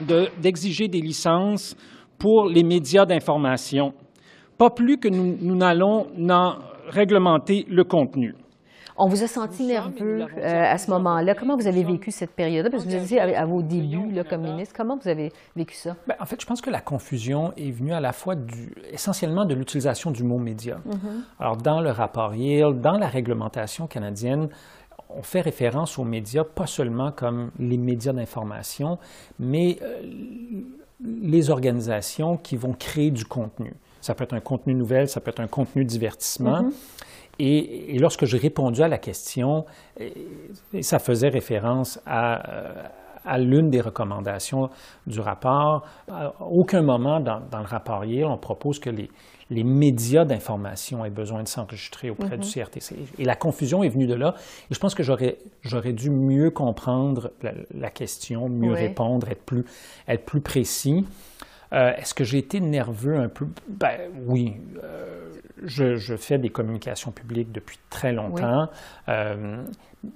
de- 0.02 0.28
d'exiger 0.42 0.88
des 0.88 1.02
licences 1.02 1.76
pour 2.18 2.48
les 2.48 2.64
médias 2.64 3.06
d'information, 3.06 3.94
pas 4.58 4.70
plus 4.70 4.98
que 4.98 5.08
nous, 5.08 5.38
nous 5.42 5.56
n'allons 5.56 6.08
n'en 6.18 6.56
réglementer 6.88 7.66
le 7.70 7.84
contenu. 7.84 8.36
On 8.98 9.10
vous 9.10 9.24
a 9.24 9.28
senti 9.28 9.66
nerveux 9.66 10.22
euh, 10.22 10.42
à 10.42 10.78
ce 10.78 10.90
moment-là. 10.92 11.36
Comment 11.36 11.58
vous 11.58 11.68
avez 11.68 11.84
vécu 11.84 12.12
cette 12.12 12.32
période-là? 12.32 12.70
Parce 12.70 12.86
que 12.86 12.90
vous 12.90 12.96
étiez 12.96 13.20
à, 13.20 13.46
vos 13.46 13.62
débuts 13.62 14.10
là, 14.14 14.24
comme 14.24 14.44
ministre. 14.44 14.74
Comment 14.74 14.96
vous 14.96 15.10
avez 15.10 15.34
vécu 15.54 15.76
ça? 15.76 15.98
Bien, 16.08 16.16
en 16.18 16.26
fait, 16.26 16.40
je 16.40 16.46
pense 16.46 16.62
que 16.62 16.70
la 16.70 16.80
confusion 16.80 17.52
est 17.58 17.72
venue 17.72 17.92
à 17.92 18.00
la 18.00 18.14
fois 18.14 18.36
du, 18.36 18.74
essentiellement 18.90 19.44
de 19.44 19.54
l'utilisation 19.54 20.12
du 20.12 20.24
mot 20.24 20.40
média. 20.40 20.78
Mm-hmm. 20.88 21.42
Alors, 21.42 21.58
dans 21.58 21.82
le 21.82 21.92
rapport 21.92 22.34
Yale, 22.36 22.80
dans 22.80 22.98
la 22.98 23.08
réglementation 23.08 23.86
canadienne, 23.88 24.48
on 25.10 25.24
fait 25.24 25.42
référence 25.42 25.98
aux 25.98 26.04
médias 26.04 26.44
pas 26.44 26.68
seulement 26.68 27.12
comme 27.12 27.52
les 27.60 27.78
médias 27.78 28.14
d'information, 28.14 28.98
mais 29.40 29.78
euh, 29.82 30.02
les 31.04 31.50
organisations 31.50 32.38
qui 32.38 32.56
vont 32.56 32.74
créer 32.74 33.12
du 33.12 33.26
contenu. 33.26 33.74
Ça 34.02 34.16
peut 34.16 34.24
être 34.24 34.34
un 34.34 34.40
contenu 34.40 34.74
nouvelle, 34.74 35.08
ça 35.08 35.20
peut 35.20 35.30
être 35.30 35.40
un 35.40 35.48
contenu 35.48 35.84
divertissement. 35.86 36.70
et, 37.40 37.96
et, 37.96 38.00
lorsque 38.00 38.26
j'ai 38.26 38.38
répondu 38.38 38.82
à 38.82 38.88
la 38.88 38.98
question, 38.98 39.66
et 40.00 40.84
ça 40.84 41.00
faisait 41.00 41.30
référence 41.30 42.00
à, 42.06 42.50
euh, 42.50 42.84
à 43.26 43.38
l'une 43.38 43.70
des 43.70 43.82
recommandations 43.82 44.70
du 45.08 45.20
rapport. 45.20 45.86
À 46.10 46.34
aucun 46.42 46.82
moment 46.82 47.20
dans, 47.20 47.42
dans 47.52 47.60
le 47.60 47.66
rapport 47.66 48.06
Yale, 48.06 48.26
on 48.26 48.38
propose 48.38 48.80
que 48.80 48.90
les, 48.90 49.10
les 49.52 49.64
médias 49.64 50.26
d'information 50.26 51.06
aient 51.06 51.10
besoin 51.12 51.44
de 51.44 51.48
s'enregistrer 51.48 52.10
auprès 52.10 52.38
du 52.38 52.50
CRTC. 52.50 52.96
Et 53.20 53.26
la 53.26 53.36
confusion 53.36 53.84
est 53.84 53.90
venue 53.90 54.08
de 54.08 54.16
là. 54.16 54.34
Et 54.72 54.74
je 54.74 54.80
pense 54.80 54.96
que 54.96 55.04
j'aurais, 55.04 55.38
j'aurais 55.62 55.94
dû 55.94 56.10
mieux 56.10 56.50
comprendre 56.50 57.32
la, 57.44 57.52
la 57.74 57.90
question, 57.92 58.50
mieux 58.50 58.74
Oui. 58.74 58.80
répondre, 58.80 59.30
être 59.30 59.44
plus, 59.44 59.66
être 60.08 60.26
plus 60.26 60.42
précis. 60.42 61.06
Euh, 61.74 61.94
Est-ce 61.98 62.14
que 62.14 62.24
j'ai 62.24 62.38
été 62.38 62.60
nerveux 62.60 63.18
un 63.18 63.30
peu? 63.30 63.48
Ben 63.68 64.00
oui. 64.28 64.56
Euh, 64.84 65.32
je, 65.64 65.96
je 65.96 66.16
fais 66.16 66.38
des 66.38 66.50
communications 66.50 67.12
publiques 67.12 67.52
depuis 67.52 67.80
très 67.90 68.12
longtemps. 68.12 68.68
Euh, 69.10 69.64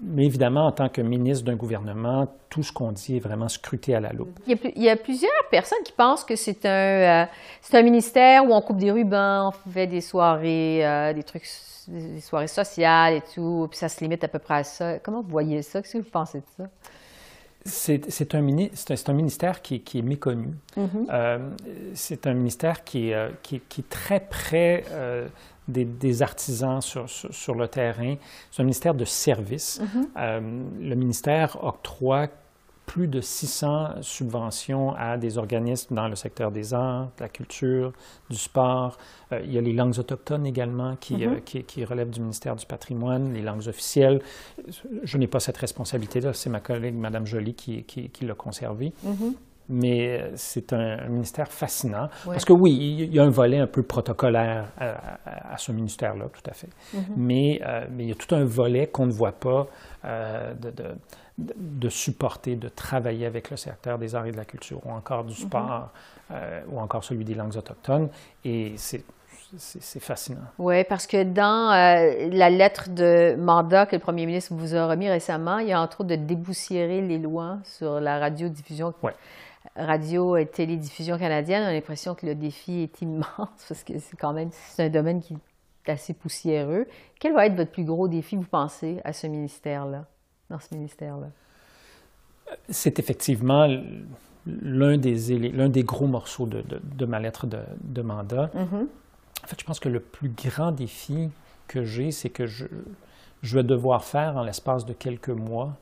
mais 0.03 0.25
évidemment, 0.25 0.67
en 0.67 0.71
tant 0.71 0.89
que 0.89 1.01
ministre 1.01 1.45
d'un 1.45 1.55
gouvernement, 1.55 2.27
tout 2.49 2.61
ce 2.61 2.71
qu'on 2.71 2.91
dit 2.91 3.17
est 3.17 3.19
vraiment 3.19 3.49
scruté 3.49 3.95
à 3.95 3.99
la 3.99 4.13
loupe. 4.13 4.37
Il 4.45 4.51
y, 4.51 4.53
a, 4.53 4.57
plus- 4.57 4.71
il 4.75 4.83
y 4.83 4.89
a 4.89 4.95
plusieurs 4.95 5.31
personnes 5.49 5.81
qui 5.83 5.93
pensent 5.93 6.23
que 6.23 6.35
c'est 6.35 6.65
un, 6.65 7.27
un 7.73 7.81
ministère 7.81 8.43
où 8.45 8.53
on 8.53 8.61
coupe 8.61 8.77
des 8.77 8.91
rubans, 8.91 9.47
on 9.49 9.69
fait 9.71 9.87
des 9.87 10.01
soirées, 10.01 11.11
des 11.15 11.23
trucs, 11.23 11.47
des 11.87 12.21
soirées 12.21 12.47
sociales 12.47 13.15
et 13.15 13.23
tout, 13.33 13.65
puis 13.71 13.79
ça 13.79 13.89
se 13.89 13.99
limite 14.01 14.23
à 14.23 14.27
peu 14.27 14.37
près 14.39 14.55
à 14.57 14.63
ça. 14.63 14.99
Comment 14.99 15.21
vous 15.21 15.29
voyez 15.29 15.63
ça? 15.63 15.81
Qu'est-ce 15.81 15.93
que 15.97 16.03
vous 16.03 16.09
pensez 16.11 16.39
de 16.39 16.45
ça? 16.57 16.65
C'est 17.69 18.35
un, 18.35 18.41
mini- 18.41 18.71
ministère 19.13 19.61
qui, 19.61 19.79
qui 19.81 19.99
est 19.99 20.03
méconnu. 20.03 20.49
Euh, 21.09 21.49
c'est 21.93 22.27
un 22.27 22.33
ministère 22.33 22.83
qui 22.83 23.09
est, 23.09 23.13
euh, 23.13 23.29
qui, 23.43 23.57
est- 23.57 23.69
qui 23.69 23.81
est 23.81 23.89
très 23.89 24.19
près 24.19 24.83
euh, 24.91 25.27
des, 25.67 25.85
des 25.85 26.21
artisans 26.21 26.81
sur, 26.81 27.09
sur, 27.09 27.33
sur 27.33 27.55
le 27.55 27.67
terrain. 27.67 28.15
C'est 28.51 28.61
un 28.61 28.65
ministère 28.65 28.93
de 28.95 29.05
service. 29.05 29.81
Euh, 30.17 30.39
le 30.81 30.95
ministère 30.95 31.63
octroie 31.63 32.27
plus 32.89 33.07
de 33.07 33.21
600 33.21 34.01
subventions 34.01 34.95
à 34.97 35.17
des 35.17 35.37
organismes 35.37 35.93
dans 35.93 36.07
le 36.07 36.15
secteur 36.15 36.49
des 36.49 36.73
arts, 36.73 37.11
de 37.17 37.21
la 37.21 37.29
culture, 37.29 37.93
du 38.31 38.35
sport. 38.35 38.97
Euh, 39.31 39.41
il 39.45 39.53
y 39.53 39.59
a 39.59 39.61
les 39.61 39.73
langues 39.73 39.99
autochtones 39.99 40.47
également 40.47 40.95
qui, 40.95 41.23
euh, 41.23 41.39
qui, 41.45 41.63
qui 41.63 41.85
relèvent 41.85 42.09
du 42.09 42.19
ministère 42.19 42.55
du 42.55 42.65
patrimoine, 42.65 43.31
les 43.31 43.43
langues 43.43 43.67
officielles. 43.67 44.23
Je 45.03 45.17
n'ai 45.19 45.27
pas 45.27 45.39
cette 45.39 45.57
responsabilité-là, 45.57 46.33
c'est 46.33 46.49
ma 46.49 46.61
collègue, 46.61 46.95
Mme 46.95 47.27
Joly, 47.27 47.53
qui, 47.53 47.83
qui, 47.83 48.09
qui 48.09 48.25
l'a 48.25 48.33
conservée. 48.33 48.91
Mais 49.69 50.19
euh, 50.19 50.31
c'est 50.35 50.73
un, 50.73 50.97
un 50.99 51.07
ministère 51.09 51.47
fascinant. 51.51 52.09
Parce 52.25 52.43
que 52.45 52.53
oui, 52.53 52.71
il 52.73 53.13
y 53.13 53.19
a 53.19 53.23
un 53.23 53.29
volet 53.29 53.59
un 53.59 53.67
peu 53.67 53.83
protocolaire 53.83 54.65
à, 54.79 54.85
à- 54.89 55.53
à 55.53 55.57
ce 55.57 55.71
ministère-là, 55.71 56.25
tout 56.33 56.49
à 56.49 56.53
fait. 56.53 56.69
mais, 57.15 57.61
euh, 57.65 57.85
mais 57.91 58.03
il 58.05 58.09
y 58.09 58.11
a 58.11 58.15
tout 58.15 58.33
un 58.33 58.43
volet 58.45 58.87
qu'on 58.87 59.05
ne 59.05 59.11
voit 59.11 59.31
pas 59.33 59.67
euh, 60.05 60.53
de, 60.55 60.71
de, 60.71 60.83
de- 61.37 61.53
de 61.57 61.89
supporter, 61.89 62.55
de 62.55 62.67
travailler 62.69 63.25
avec 63.25 63.51
le 63.51 63.57
secteur 63.57 63.97
des 63.99 64.15
arts 64.15 64.25
et 64.25 64.31
de 64.31 64.37
la 64.37 64.45
culture, 64.45 64.81
ou 64.85 64.91
encore 64.91 65.23
du 65.23 65.33
sport, 65.35 65.89
euh, 66.31 66.61
ou 66.71 66.79
encore 66.79 67.03
celui 67.03 67.23
des 67.23 67.35
langues 67.35 67.55
autochtones. 67.55 68.09
Et 68.43 68.73
c'est 68.77 69.03
c'est- 69.57 69.81
c'est 69.81 69.99
fascinant. 69.99 70.41
Oui, 70.59 70.83
parce 70.83 71.07
que 71.07 71.23
dans 71.23 71.71
euh, 71.71 72.29
la 72.31 72.51
lettre 72.51 72.87
de 72.89 73.35
mandat 73.35 73.87
que 73.87 73.95
le 73.95 73.99
premier 73.99 74.27
ministre 74.27 74.53
vous 74.53 74.75
a 74.75 74.85
remis 74.87 75.09
récemment, 75.09 75.57
il 75.57 75.69
y 75.69 75.73
a 75.73 75.81
entre 75.81 76.01
autres 76.01 76.11
de 76.11 76.15
déboussiérer 76.17 77.01
les 77.01 77.17
lois 77.17 77.57
sur 77.63 77.99
la 77.99 78.19
radiodiffusion, 78.19 78.93
Ouais. 79.01 79.15
Radio 79.75 80.35
et 80.37 80.45
télédiffusion 80.45 81.17
canadienne. 81.17 81.63
On 81.63 81.67
a 81.67 81.73
l'impression 81.73 82.15
que 82.15 82.25
le 82.25 82.35
défi 82.35 82.81
est 82.81 83.01
immense 83.01 83.27
parce 83.67 83.83
que 83.83 83.97
c'est 83.99 84.17
quand 84.17 84.33
même 84.33 84.49
c'est 84.51 84.85
un 84.85 84.89
domaine 84.89 85.21
qui 85.21 85.33
est 85.85 85.91
assez 85.91 86.13
poussiéreux. 86.13 86.85
Quel 87.19 87.33
va 87.33 87.45
être 87.45 87.55
votre 87.55 87.71
plus 87.71 87.83
gros 87.83 88.07
défi, 88.07 88.35
vous 88.35 88.43
pensez, 88.43 88.99
à 89.03 89.13
ce 89.13 89.27
ministère-là, 89.27 90.05
dans 90.49 90.59
ce 90.59 90.73
ministère-là? 90.75 91.27
C'est 92.69 92.97
effectivement 92.99 93.67
l'un 94.45 94.97
des, 94.97 95.37
l'un 95.51 95.69
des 95.69 95.83
gros 95.83 96.07
morceaux 96.07 96.47
de, 96.47 96.61
de- 96.61 96.81
de 96.83 97.05
ma 97.05 97.19
lettre 97.19 97.45
de, 97.47 97.59
de 97.83 98.01
mandat. 98.01 98.49
En 99.43 99.47
fait, 99.47 99.59
je 99.59 99.65
pense 99.65 99.79
que 99.79 99.89
le 99.89 99.99
plus 99.99 100.29
grand 100.29 100.71
défi 100.71 101.29
que 101.67 101.83
j'ai, 101.83 102.11
c'est 102.11 102.29
que 102.29 102.45
je, 102.47 102.65
je 103.41 103.55
vais 103.55 103.63
devoir 103.63 104.03
faire 104.03 104.37
en 104.37 104.43
l'espace 104.43 104.85
de 104.85 104.93
quelques 104.93 105.29
mois 105.29 105.77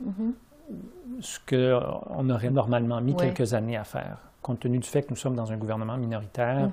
ce 1.21 1.39
qu'on 1.49 2.29
aurait 2.29 2.49
normalement 2.51 3.01
mis 3.01 3.13
Ouais. 3.13 3.31
quelques 3.33 3.53
années 3.53 3.77
à 3.77 3.83
faire. 3.83 4.17
Compte 4.41 4.59
tenu 4.61 4.77
du 4.79 4.87
fait 4.87 5.01
que 5.03 5.09
nous 5.09 5.15
sommes 5.15 5.35
dans 5.35 5.51
un 5.51 5.57
gouvernement 5.57 5.97
minoritaire, 5.97 6.69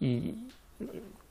il, 0.00 0.34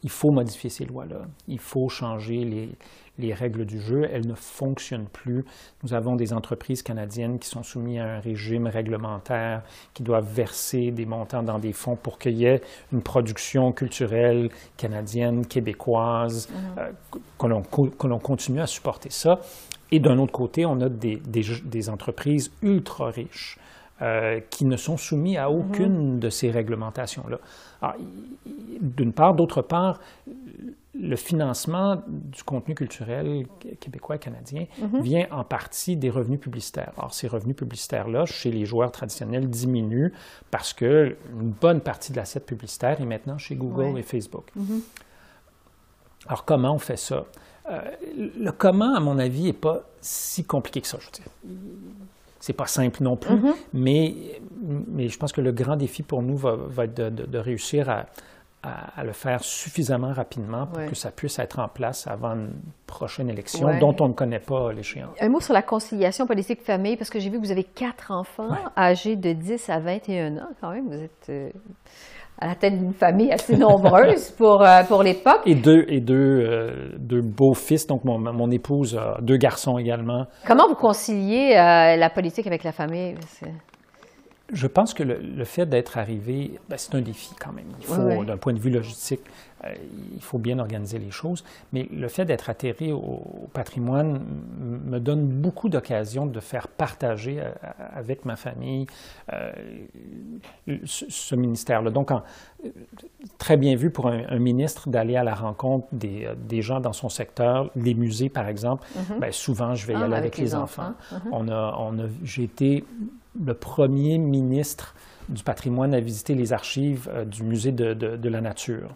il 0.03 0.09
faut 0.09 0.31
modifier 0.31 0.69
ces 0.69 0.85
lois-là. 0.85 1.21
Il 1.47 1.59
faut 1.59 1.89
changer 1.89 2.43
les, 2.43 2.69
les 3.17 3.33
règles 3.33 3.65
du 3.65 3.79
jeu. 3.79 4.07
Elles 4.11 4.27
ne 4.27 4.35
fonctionnent 4.35 5.07
plus. 5.07 5.43
Nous 5.83 5.93
avons 5.93 6.15
des 6.15 6.33
entreprises 6.33 6.83
canadiennes 6.83 7.39
qui 7.39 7.47
sont 7.49 7.63
soumises 7.63 7.99
à 7.99 8.05
un 8.17 8.19
régime 8.19 8.67
réglementaire, 8.67 9.63
qui 9.95 10.03
doivent 10.03 10.27
verser 10.31 10.91
des 10.91 11.05
montants 11.07 11.41
dans 11.41 11.57
des 11.57 11.73
fonds 11.73 11.95
pour 11.95 12.19
qu'il 12.19 12.33
y 12.35 12.45
ait 12.45 12.61
une 12.91 13.01
production 13.01 13.71
culturelle 13.71 14.49
canadienne, 14.77 15.47
québécoise, 15.47 16.49
euh, 16.77 16.91
l'on 17.47 17.63
co- 17.63 17.87
que 17.89 18.05
l'on 18.07 18.19
continue 18.19 18.61
à 18.61 18.67
supporter 18.67 19.09
ça. 19.09 19.39
Et 19.91 19.99
d'un 19.99 20.17
autre 20.19 20.31
côté, 20.31 20.65
on 20.65 20.79
a 20.81 20.89
des, 20.89 21.17
des, 21.17 21.43
des 21.63 21.89
entreprises 21.89 22.51
ultra 22.61 23.09
riches 23.11 23.57
euh, 24.01 24.39
qui 24.49 24.65
ne 24.65 24.75
sont 24.77 24.97
soumis 24.97 25.37
à 25.37 25.49
aucune 25.49 26.19
de 26.19 26.29
ces 26.29 26.51
réglementations-là. 26.51 27.39
D'une 28.81 29.13
part, 29.13 29.35
d'autre 29.35 29.61
part, 29.61 29.99
le 30.97 31.15
financement 31.15 32.01
du 32.07 32.43
contenu 32.43 32.73
culturel 32.73 33.45
qu- 33.59 33.75
québécois 33.75 34.15
et 34.15 34.19
canadien 34.19 34.65
vient 35.01 35.27
en 35.31 35.43
partie 35.43 35.95
des 35.97 36.09
revenus 36.09 36.39
publicitaires. 36.39 36.93
Alors, 36.97 37.13
ces 37.13 37.27
revenus 37.27 37.55
publicitaires-là, 37.55 38.25
chez 38.25 38.49
les 38.51 38.65
joueurs 38.65 38.91
traditionnels, 38.91 39.49
diminuent 39.49 40.11
parce 40.51 40.73
que 40.73 41.15
une 41.39 41.49
bonne 41.51 41.81
partie 41.81 42.11
de 42.11 42.17
l'assiette 42.17 42.45
publicitaire 42.45 42.99
est 43.01 43.05
maintenant 43.05 43.37
chez 43.37 43.55
Google 43.55 43.97
et 43.99 44.03
Facebook. 44.03 44.45
Alors, 46.27 46.43
comment 46.45 46.73
on 46.73 46.79
fait 46.79 46.97
ça? 46.97 47.25
Euh, 47.69 47.81
le 48.39 48.51
comment, 48.51 48.95
à 48.95 48.99
mon 48.99 49.17
avis, 49.19 49.43
n'est 49.43 49.53
pas 49.53 49.81
si 50.01 50.43
compliqué 50.43 50.81
que 50.81 50.87
ça. 50.87 50.97
Je. 50.99 51.07
C'est 52.39 52.53
pas 52.53 52.67
simple 52.67 53.01
non 53.01 53.15
plus, 53.15 53.35
mais, 53.73 54.13
mais 54.87 55.09
je 55.09 55.17
pense 55.17 55.31
que 55.31 55.41
le 55.41 55.51
grand 55.51 55.75
défi 55.77 56.03
pour 56.03 56.21
nous 56.21 56.37
va, 56.37 56.55
va 56.55 56.83
être 56.85 56.93
de, 56.95 57.09
de- 57.09 57.25
de 57.25 57.37
réussir 57.39 57.89
à, 57.89 58.05
à- 58.61 58.99
à 58.99 59.03
le 59.03 59.13
faire 59.13 59.43
suffisamment 59.43 60.13
rapidement 60.13 60.67
pour 60.67 60.77
Ouais. 60.77 60.85
que 60.87 60.93
ça 60.95 61.09
puisse 61.09 61.39
être 61.39 61.57
en 61.57 61.67
place 61.67 62.05
avant 62.05 62.33
une 62.33 62.51
prochaine 62.85 63.29
élection 63.31 63.65
Ouais. 63.65 63.79
dont 63.79 63.95
on 63.99 64.09
ne 64.09 64.13
connaît 64.13 64.37
pas 64.39 64.71
l'échéance. 64.73 65.15
Un 65.19 65.29
mot 65.29 65.39
sur 65.41 65.53
la 65.55 65.63
conciliation 65.63 66.27
politique-famille, 66.27 66.97
parce 66.97 67.09
que 67.09 67.19
j'ai 67.19 67.31
vu 67.31 67.39
que 67.39 67.45
vous 67.45 67.51
avez 67.51 67.63
quatre 67.63 68.11
enfants 68.11 68.49
Ouais. 68.51 68.57
âgés 68.77 69.15
de 69.15 69.31
10 69.33 69.67
à 69.71 69.79
21 69.79 70.37
ans, 70.37 70.49
quand 70.61 70.69
même. 70.71 70.87
Vous 70.87 71.01
êtes 71.01 71.25
euh, 71.29 71.49
à 72.39 72.47
la 72.47 72.55
tête 72.55 72.77
d'une 72.77 72.93
famille 72.93 73.31
assez 73.31 73.55
nombreuse 73.55 74.31
pour, 74.31 74.61
euh, 74.61 74.83
pour 74.83 75.03
l'époque. 75.03 75.41
Et 75.45 75.55
deux, 75.55 75.85
et 75.87 76.01
deux, 76.01 76.15
euh, 76.15 76.89
deux 76.97 77.21
beaux 77.21 77.53
fils, 77.53 77.87
donc 77.87 78.03
mon, 78.03 78.19
mon 78.19 78.51
épouse 78.51 78.97
a 78.97 79.17
deux 79.21 79.37
garçons 79.37 79.77
également. 79.77 80.25
Comment 80.45 80.67
vous 80.67 80.75
conciliez 80.75 81.55
euh, 81.55 81.95
la 81.95 82.09
politique 82.09 82.47
avec 82.47 82.63
la 82.63 82.71
famille? 82.71 83.15
Je 84.53 84.67
pense 84.67 84.93
que 84.93 85.01
le, 85.03 85.17
le 85.19 85.43
fait 85.43 85.65
d'être 85.65 85.97
arrivé, 85.97 86.59
ben, 86.69 86.77
c'est 86.77 86.93
un 86.95 87.01
défi 87.01 87.33
quand 87.39 87.51
même. 87.51 87.65
Il 87.79 87.85
faut, 87.85 88.23
d'un 88.23 88.37
point 88.37 88.53
de 88.53 88.59
vue 88.59 88.69
logistique, 88.69 89.21
euh, 89.63 89.73
il 90.13 90.21
faut 90.21 90.37
bien 90.37 90.59
organiser 90.59 90.99
les 90.99 91.09
choses. 91.09 91.43
Mais 91.73 91.87
le 91.91 92.07
fait 92.07 92.25
d'être 92.25 92.47
atterri 92.49 92.91
au, 92.91 92.97
au 92.99 93.49
patrimoine 93.53 94.21
me 94.85 94.99
donne 94.99 95.25
beaucoup 95.25 95.67
d'occasions 95.67 96.27
de 96.27 96.39
faire 96.39 96.67
partager 96.67 97.39
euh, 97.39 97.49
avec 97.95 98.23
ma 98.23 98.35
famille 98.35 98.85
euh, 99.33 99.51
ce, 100.85 101.05
ce 101.09 101.33
ministère-là. 101.35 101.89
Donc, 101.89 102.11
en- 102.11 102.21
très 103.39 103.57
bien 103.57 103.75
vu 103.75 103.89
pour 103.89 104.07
un, 104.07 104.23
un 104.29 104.39
ministre 104.39 104.89
d'aller 104.89 105.15
à 105.15 105.23
la 105.23 105.33
rencontre 105.35 105.87
des, 105.91 106.29
des 106.47 106.61
gens 106.61 106.79
dans 106.79 106.93
son 106.93 107.09
secteur, 107.09 107.71
les 107.75 107.95
musées 107.95 108.29
par 108.29 108.47
exemple. 108.47 108.85
Ben, 109.19 109.31
souvent, 109.31 109.73
je 109.73 109.87
vais 109.87 109.93
y 109.93 109.95
Ah, 109.95 110.03
aller 110.03 110.13
avec 110.13 110.33
avec, 110.33 110.37
les 110.37 110.43
les 110.43 110.55
enfants. 110.55 110.93
enfants. 111.11 111.25
On 111.31 111.47
a, 111.49 111.75
on 111.79 111.97
a, 111.99 112.03
j'ai 112.23 112.43
été 112.43 112.83
le 113.43 113.53
premier 113.53 114.17
ministre 114.17 114.95
du 115.29 115.43
patrimoine 115.43 115.93
à 115.93 115.99
visiter 115.99 116.35
les 116.35 116.53
archives 116.53 117.09
euh, 117.11 117.25
du 117.25 117.43
Musée 117.43 117.71
de 117.71 118.29
la 118.29 118.41
nature 118.41 118.91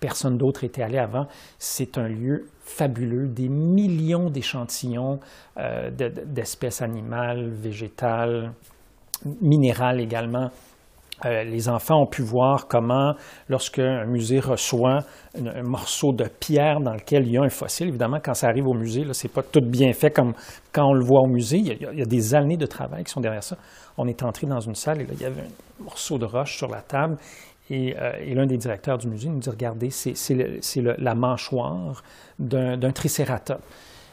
personne 0.00 0.38
d'autre 0.38 0.64
était 0.64 0.82
allé 0.82 0.98
avant. 0.98 1.26
C'est 1.58 1.98
un 1.98 2.08
lieu 2.08 2.46
fabuleux, 2.62 3.28
des 3.28 3.48
millions 3.48 4.30
d'échantillons 4.30 5.20
euh, 5.58 5.90
d'espèces 5.90 6.82
animales, 6.82 7.48
végétales, 7.48 8.52
minérales 9.40 10.00
également. 10.00 10.50
Euh, 11.26 11.44
les 11.44 11.68
enfants 11.68 12.02
ont 12.02 12.06
pu 12.06 12.22
voir 12.22 12.66
comment, 12.66 13.14
lorsqu'un 13.48 14.06
musée 14.06 14.40
reçoit 14.40 15.00
un, 15.36 15.62
morceau 15.62 16.12
de 16.12 16.24
pierre 16.24 16.80
dans 16.80 16.94
lequel 16.94 17.26
il 17.26 17.32
y 17.32 17.38
a 17.38 17.42
un 17.42 17.48
fossile, 17.48 17.88
évidemment, 17.88 18.18
quand 18.22 18.34
ça 18.34 18.48
arrive 18.48 18.66
au 18.66 18.74
musée, 18.74 19.04
ce 19.12 19.26
n'est 19.26 19.32
pas 19.32 19.42
tout 19.42 19.60
bien 19.60 19.92
fait 19.92 20.10
comme 20.10 20.32
quand 20.72 20.86
on 20.86 20.94
le 20.94 21.04
voit 21.04 21.20
au 21.20 21.26
musée. 21.26 21.58
Il 21.58 21.98
y, 21.98 22.02
a, 22.02 22.06
des 22.06 22.34
années 22.34 22.56
de 22.56 22.66
travail 22.66 23.04
qui 23.04 23.12
sont 23.12 23.20
derrière 23.20 23.42
ça. 23.42 23.56
On 23.98 24.06
est 24.06 24.22
entré 24.22 24.46
dans 24.46 24.60
une 24.60 24.74
salle 24.74 25.02
et 25.02 25.04
là, 25.04 25.12
il 25.14 25.20
y 25.20 25.26
avait 25.26 25.42
un 25.42 25.84
morceau 25.84 26.18
de 26.18 26.24
roche 26.24 26.56
sur 26.56 26.68
la 26.68 26.80
table. 26.80 27.16
Et, 27.68 27.94
euh, 27.96 28.12
l'un 28.34 28.46
des 28.46 28.56
directeurs 28.56 28.98
du 28.98 29.08
musée 29.08 29.28
nous 29.28 29.38
dit 29.38 29.50
Regardez, 29.50 29.90
c'est 29.90 30.14
la 30.76 31.14
mâchoire 31.14 32.02
d'un 32.38 32.92
tricératops. 32.92 33.62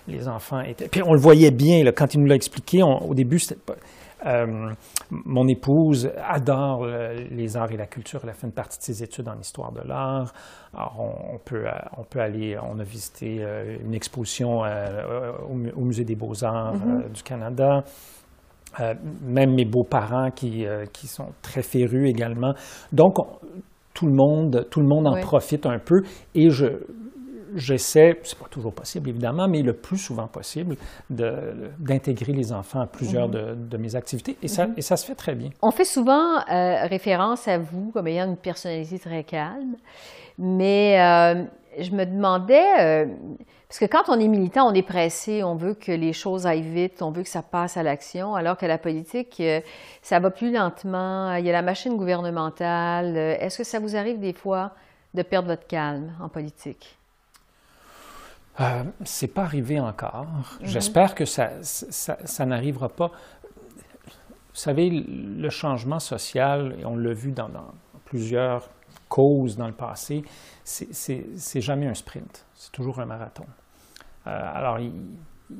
Les 0.08 0.28
enfants 0.28 0.62
étaient. 0.62 0.88
Puis 0.88 1.02
on 1.06 1.14
le 1.14 1.20
voyait 1.20 1.52
bien 1.52 1.84
quand 1.92 2.14
il 2.14 2.22
nous 2.22 2.28
l'a 2.28 2.36
expliqué. 2.36 2.82
au 2.82 3.14
début, 3.14 3.40
c'était 3.40 3.60
pas 3.60 3.76
euh, 4.26 4.74
mon 5.12 5.48
épouse 5.48 6.12
adore 6.18 6.86
les 6.86 7.56
arts 7.56 7.72
et 7.72 7.78
la 7.78 7.86
culture. 7.86 8.20
Elle 8.24 8.30
a 8.30 8.34
fait 8.34 8.48
une 8.48 8.54
partie 8.54 8.80
de 8.80 8.84
ses 8.84 9.04
études 9.04 9.28
en 9.28 9.38
histoire 9.40 9.72
de 9.72 9.82
l'art. 9.88 10.34
On, 10.74 11.38
peut, 11.44 11.66
on 11.98 12.04
peut 12.04 12.20
aller, 12.20 12.58
on 12.58 12.80
a 12.80 12.84
visité 12.84 13.38
euh, 13.42 13.78
une 13.84 13.94
exposition 13.94 14.64
euh, 14.64 15.32
au, 15.50 15.84
Musée 15.84 16.04
des 16.04 16.16
beaux-arts 16.16 16.76
mm-hmm. 16.76 17.12
du 17.12 17.24
Canada. 17.24 17.84
même 19.24 19.54
mes 19.54 19.66
beaux-parents 19.66 20.32
qui, 20.32 20.66
qui, 20.94 21.08
sont 21.08 21.30
très 21.42 21.62
férus 21.62 22.10
également. 22.10 22.54
Donc, 22.92 23.16
tout 23.94 24.06
le 24.06 24.14
monde, 24.14 24.68
tout 24.70 24.82
le 24.82 24.88
monde 24.88 25.08
en 25.08 25.20
profite 25.22 25.66
un 25.66 25.80
peu. 25.80 26.02
Et 26.36 26.50
je, 26.50 26.66
j'essaie, 27.58 28.20
c'est 28.24 28.38
pas 28.38 28.48
toujours 28.50 28.74
possible 28.74 29.10
évidemment, 29.10 29.48
mais 29.48 29.62
le 29.62 29.74
plus 29.74 29.98
souvent 29.98 30.28
possible, 30.28 30.78
d'intégrer 31.10 32.32
les 32.34 32.54
enfants 32.54 32.80
à 32.80 32.88
plusieurs 32.88 33.28
mhm. 33.28 33.68
de, 33.68 33.78
mes 33.78 33.96
activités 33.96 34.38
et, 34.42 34.48
ça, 34.48 34.68
mhm. 34.68 34.76
et 34.78 34.82
ça 34.82 34.96
se 34.96 35.06
fait 35.06 35.16
très 35.16 35.36
bien. 35.36 35.50
On 35.62 35.72
fait 35.72 35.86
souvent 35.86 36.38
euh, 36.50 36.86
référence 36.86 37.48
à 37.48 37.58
vous 37.58 37.92
comme 37.92 38.08
ayant 38.08 38.28
une 38.28 38.38
personnalité 38.38 39.00
très 39.00 39.24
calme, 39.24 39.76
mais 40.38 41.02
euh, 41.02 41.44
je 41.80 41.92
me 41.92 42.06
demandais, 42.06 42.64
euh, 42.80 43.06
parce 43.68 43.80
que 43.80 43.86
quand 43.86 44.04
on 44.08 44.20
est 44.20 44.28
militant, 44.28 44.70
on 44.70 44.74
est 44.74 44.88
pressé, 44.88 45.44
on 45.44 45.56
veut 45.56 45.74
que 45.74 45.92
les 45.92 46.14
choses 46.14 46.46
aillent 46.46 46.62
vite, 46.62 47.02
on 47.02 47.12
veut 47.12 47.24
que 47.24 47.30
ça 47.30 47.42
passe 47.42 47.76
à 47.76 47.84
l'action, 47.84 48.36
alors 48.36 48.56
que 48.56 48.68
la 48.68 48.78
politique, 48.78 49.42
ça 50.02 50.20
va 50.20 50.30
plus 50.30 50.52
lentement, 50.52 51.34
il 51.36 51.46
y 51.46 51.50
a 51.50 51.54
la 51.54 51.64
machine 51.64 51.98
gouvernementale. 51.98 53.18
Est-ce 53.18 53.58
que 53.58 53.64
ça 53.64 53.80
vous 53.80 53.96
arrive 53.96 54.20
des 54.20 54.34
fois 54.34 54.72
de 55.14 55.22
perdre 55.22 55.50
votre 55.50 55.68
calme 55.68 56.14
en 56.22 56.30
politique? 56.30 56.98
Euh, 58.60 58.84
c'est 59.04 59.34
pas 59.34 59.44
arrivé 59.44 59.80
encore. 59.80 60.26
Mhm. 60.26 60.44
J'espère 60.64 61.16
que 61.16 61.26
ça, 61.26 61.52
ça, 61.62 62.46
n'arrivera 62.46 62.90
pas. 62.90 63.08
Vous 63.08 64.64
savez, 64.64 64.90
le 64.90 65.50
changement 65.50 66.00
social, 66.00 66.76
et 66.80 66.86
on 66.86 66.96
l'a 66.96 67.14
vu 67.14 67.32
dans, 67.32 67.50
plusieurs 68.06 68.70
causes 69.08 69.56
dans 69.56 69.68
le 69.68 69.74
passé, 69.74 70.24
c'est 70.64 71.62
jamais 71.62 71.88
un 71.88 71.94
sprint, 71.94 72.46
c'est 72.56 72.72
toujours 72.72 73.00
un 73.00 73.06
marathon. 73.06 73.46
Euh, 74.26 74.32
alors, 74.32 74.80
il, 74.80 74.92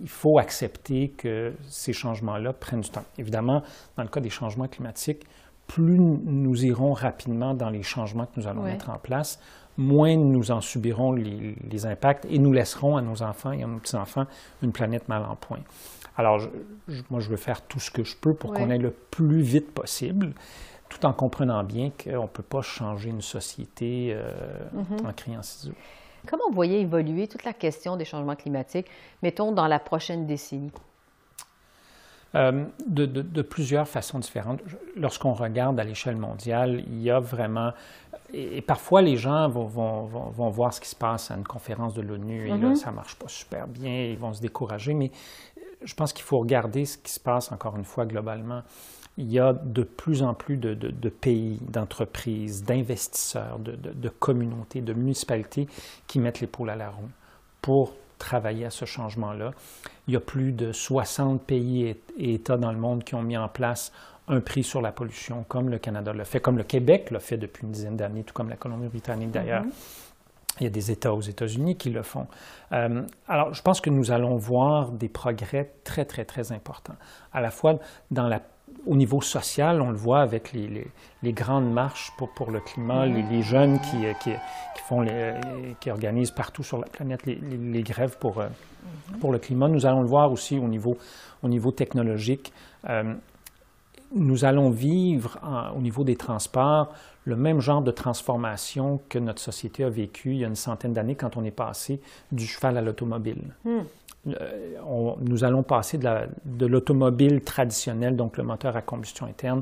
il, 0.02 0.10
faut 0.10 0.40
accepter 0.40 1.10
que 1.12 1.54
ces 1.62 1.94
changements-là 1.94 2.54
prennent 2.54 2.82
du 2.82 2.90
temps. 2.90 3.06
Évidemment, 3.18 3.62
dans 3.96 4.04
le 4.04 4.10
cas 4.10 4.20
des 4.20 4.30
changements 4.30 4.68
climatiques, 4.68 5.26
plus 5.68 6.00
nous 6.00 6.66
irons 6.66 6.94
rapidement 6.94 7.54
dans 7.54 7.70
les 7.70 7.84
changements 7.84 8.26
que 8.26 8.40
nous 8.40 8.48
allons 8.48 8.64
mettre 8.64 8.90
en 8.90 8.98
place, 8.98 9.40
moins 9.78 10.16
nous 10.16 10.52
en 10.52 10.62
subirons 10.62 11.14
les, 11.14 11.86
impacts 11.86 12.26
et 12.30 12.40
nous 12.40 12.52
laisserons 12.52 12.98
à 12.98 13.02
nos 13.02 13.22
enfants 13.22 13.52
et 13.52 13.64
à 13.64 13.68
nos 13.68 13.78
petits-enfants 13.78 14.26
une 14.64 14.72
planète 14.72 15.08
mal 15.08 15.24
en 15.24 15.36
point. 15.36 15.60
Alors, 16.18 16.42
moi, 17.10 17.20
je 17.20 17.30
veux 17.30 17.38
faire 17.38 17.62
tout 17.62 17.80
ce 17.80 17.92
que 17.92 18.04
je 18.04 18.16
peux 18.16 18.34
pour 18.34 18.54
qu'on 18.54 18.70
aille 18.72 18.80
le 18.80 18.92
plus 18.92 19.42
vite 19.42 19.72
possible, 19.72 20.34
tout 20.90 21.06
en 21.06 21.14
comprenant 21.14 21.64
bien 21.64 21.92
qu'on 21.92 22.24
ne 22.24 22.28
peut 22.28 22.44
pas 22.44 22.62
changer 22.62 23.10
une 23.10 23.22
société 23.22 24.14
euh, 24.14 24.32
mm-hmm. 24.76 25.08
en 25.08 25.14
criant 25.14 25.44
ciseaux. 25.44 25.76
Comment 26.26 26.50
vous 26.50 26.56
voyez 26.56 26.82
évoluer 26.82 27.28
toute 27.28 27.44
la 27.44 27.54
question 27.54 27.96
des 27.96 28.06
changements 28.06 28.36
climatiques, 28.36 28.88
mettons, 29.22 29.52
dans 29.52 29.68
la 29.68 29.80
prochaine 29.80 30.26
décennie? 30.26 30.72
Euh, 32.36 32.66
de, 32.86 33.42
plusieurs 33.42 33.88
façons 33.88 34.20
différentes. 34.20 34.60
Lorsqu'on 34.96 35.34
regarde 35.34 35.80
à 35.80 35.84
l'échelle 35.84 36.18
mondiale, 36.18 36.84
il 36.88 37.02
y 37.02 37.10
a 37.10 37.20
vraiment... 37.20 37.72
Et, 38.34 38.62
parfois, 38.62 39.02
les 39.02 39.16
gens 39.16 39.48
vont, 39.48 39.66
vont, 39.66 40.50
voir 40.50 40.74
ce 40.74 40.82
qui 40.82 40.90
se 40.90 40.96
passe 40.96 41.32
à 41.32 41.36
une 41.36 41.46
conférence 41.46 41.94
de 41.94 42.02
l'ONU 42.02 42.48
et 42.48 42.50
là, 42.50 42.58
mm-hmm. 42.58 42.76
ça 42.76 42.92
ne 42.92 42.96
marche 42.96 43.16
pas 43.16 43.30
super 43.30 43.68
bien, 43.68 44.04
ils 44.04 44.18
vont 44.18 44.34
se 44.34 44.42
décourager, 44.42 44.94
mais 44.94 45.12
je 45.84 45.94
pense 45.94 46.12
qu'il 46.12 46.26
faut 46.26 46.40
regarder 46.40 46.86
ce 46.86 46.98
qui 46.98 47.12
se 47.12 47.20
passe, 47.20 47.52
encore 47.52 47.78
une 47.78 47.86
fois, 47.86 48.06
globalement. 48.06 48.64
Il 49.18 49.32
y 49.32 49.40
a 49.40 49.54
de 49.54 49.84
plus 49.84 50.22
en 50.22 50.34
plus 50.34 50.58
de, 50.58 50.74
de 50.74 51.10
pays, 51.10 51.60
d'entreprises, 51.62 52.64
d'investisseurs, 52.64 53.58
de, 53.60 54.10
communautés, 54.10 54.82
de 54.82 54.94
municipalités 54.94 55.68
qui 56.06 56.20
mettent 56.20 56.42
l'épaule 56.42 56.70
à 56.70 56.76
la 56.76 56.90
roue 56.90 57.10
pour 57.62 57.96
travailler 58.18 58.66
à 58.66 58.70
ce 58.70 58.86
changement-là. 58.86 59.52
Il 60.08 60.14
y 60.14 60.18
a 60.18 60.20
plus 60.20 60.52
de 60.52 60.72
60 60.72 61.42
pays 61.42 61.96
et 62.18 62.34
États 62.34 62.58
dans 62.58 62.72
le 62.72 62.78
monde 62.78 63.04
qui 63.04 63.16
ont 63.16 63.22
mis 63.22 63.38
en 63.38 63.48
place 63.48 63.92
un 64.28 64.42
prix 64.42 64.64
sur 64.64 64.82
la 64.82 64.92
pollution, 64.92 65.46
comme 65.48 65.70
le 65.70 65.78
Canada 65.78 66.12
l'a 66.14 66.26
fait, 66.26 66.40
comme 66.40 66.58
le 66.58 66.64
Québec 66.64 67.12
l'a 67.12 67.20
fait 67.20 67.38
depuis 67.38 67.64
une 67.64 67.72
dizaine 67.72 67.96
d'années, 67.96 68.24
tout 68.24 68.34
comme 68.34 68.50
la 68.50 68.58
Colombie-Britannique 68.58 69.32
d'ailleurs. 69.32 69.64
Mm-hmm. 69.64 69.72
Il 70.60 70.64
y 70.64 70.68
a 70.68 70.72
des 70.72 70.92
États 70.92 71.14
aux 71.14 71.22
États-Unis 71.22 71.78
qui 71.78 71.92
le 71.92 72.02
font. 72.02 72.28
Euh, 72.72 73.04
alors, 73.28 73.54
je 73.54 73.62
pense 73.62 73.80
que 73.80 73.90
nous 73.90 74.12
allons 74.12 74.38
voir 74.38 74.92
des 74.92 75.08
progrès 75.08 75.72
très, 75.84 76.04
très, 76.04 76.26
très 76.26 76.52
importants, 76.52 76.96
à 77.32 77.42
la 77.42 77.52
fois 77.52 77.80
dans 78.10 78.28
la 78.28 78.42
au 78.86 78.96
niveau 78.96 79.22
social, 79.22 79.82
on 79.82 79.90
le 79.92 79.98
voit 79.98 80.22
avec 80.22 80.54
les, 80.54 81.34
grandes 81.34 81.72
marches 81.72 82.12
pour, 82.18 82.52
le 82.52 82.60
climat, 82.60 83.06
les, 83.06 83.42
jeunes 83.42 83.80
qui, 83.80 84.06
euh, 84.06 85.34
qui, 85.80 85.92
organisent 85.92 86.32
partout 86.32 86.64
sur 86.64 86.78
la 86.78 86.88
planète 86.88 87.26
les, 87.26 87.84
grèves 87.84 88.18
pour, 88.18 88.40
euh, 88.40 88.48
pour 89.20 89.32
le 89.32 89.40
climat. 89.40 89.68
Nous 89.68 89.86
allons 89.86 90.02
le 90.02 90.08
voir 90.08 90.32
aussi 90.32 90.58
au 90.58 90.68
niveau, 90.68 90.98
au 91.44 91.50
niveau 91.50 91.72
technologique. 91.72 92.54
Euh, 92.90 93.14
nous 94.14 94.46
allons 94.46 94.70
vivre 94.70 95.38
au 95.76 95.82
niveau 95.82 96.04
des 96.04 96.16
transports 96.16 96.94
le 97.26 97.36
même 97.36 97.60
genre 97.60 97.82
de 97.82 97.92
transformation 97.92 99.02
que 99.10 99.20
notre 99.20 99.42
société 99.42 99.84
a 99.84 99.90
vécu 99.90 100.32
il 100.32 100.38
y 100.38 100.46
a 100.46 100.48
une 100.48 100.56
centaine 100.56 100.94
d'années 100.94 101.16
quand 101.16 101.36
on 101.36 101.44
est 101.44 101.52
passé 101.52 102.00
du 102.32 102.48
cheval 102.48 102.78
à 102.78 102.82
l'automobile. 102.82 103.54
Hmm. 103.66 103.80
Euh, 104.28 105.14
nous 105.22 105.44
allons 105.44 105.64
passer 105.64 105.98
de 105.98 106.66
l'automobile 106.66 107.42
traditionnelle, 107.42 108.16
donc 108.16 108.38
le 108.38 108.44
moteur 108.44 108.76
à 108.78 108.82
combustion 108.82 109.26
interne, 109.26 109.62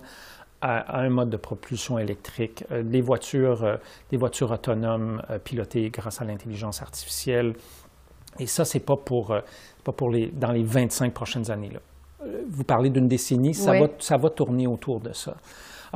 à, 0.62 1.00
un 1.00 1.10
mode 1.10 1.30
de 1.30 1.38
propulsion 1.38 1.98
électrique, 1.98 2.64
euh, 2.72 2.84
des, 2.84 3.02
voitures, 3.02 3.64
euh, 3.64 3.78
des 4.12 4.18
voitures 4.18 4.52
autonomes 4.52 5.22
pilotées 5.44 5.90
grâce 5.90 6.22
à 6.22 6.26
l'intelligence 6.26 6.82
artificielle. 6.84 7.56
Et 8.40 8.48
ça, 8.48 8.64
ce 8.66 8.78
n'est 8.78 8.84
pas 8.84 8.98
pour, 8.98 9.36
pas 9.84 9.92
pour 9.92 10.10
les, 10.12 10.28
dans 10.28 10.52
les 10.52 10.64
25 10.64 11.14
prochaines 11.14 11.50
années. 11.50 11.70
Là. 11.70 11.80
Vous 12.50 12.64
parlez 12.64 12.90
d'une 12.90 13.08
décennie, 13.08 13.54
ça, 13.54 13.80
va, 13.80 13.88
ça 14.00 14.18
va 14.18 14.30
tourner 14.30 14.68
autour 14.68 15.00
de 15.00 15.14
ça. 15.14 15.36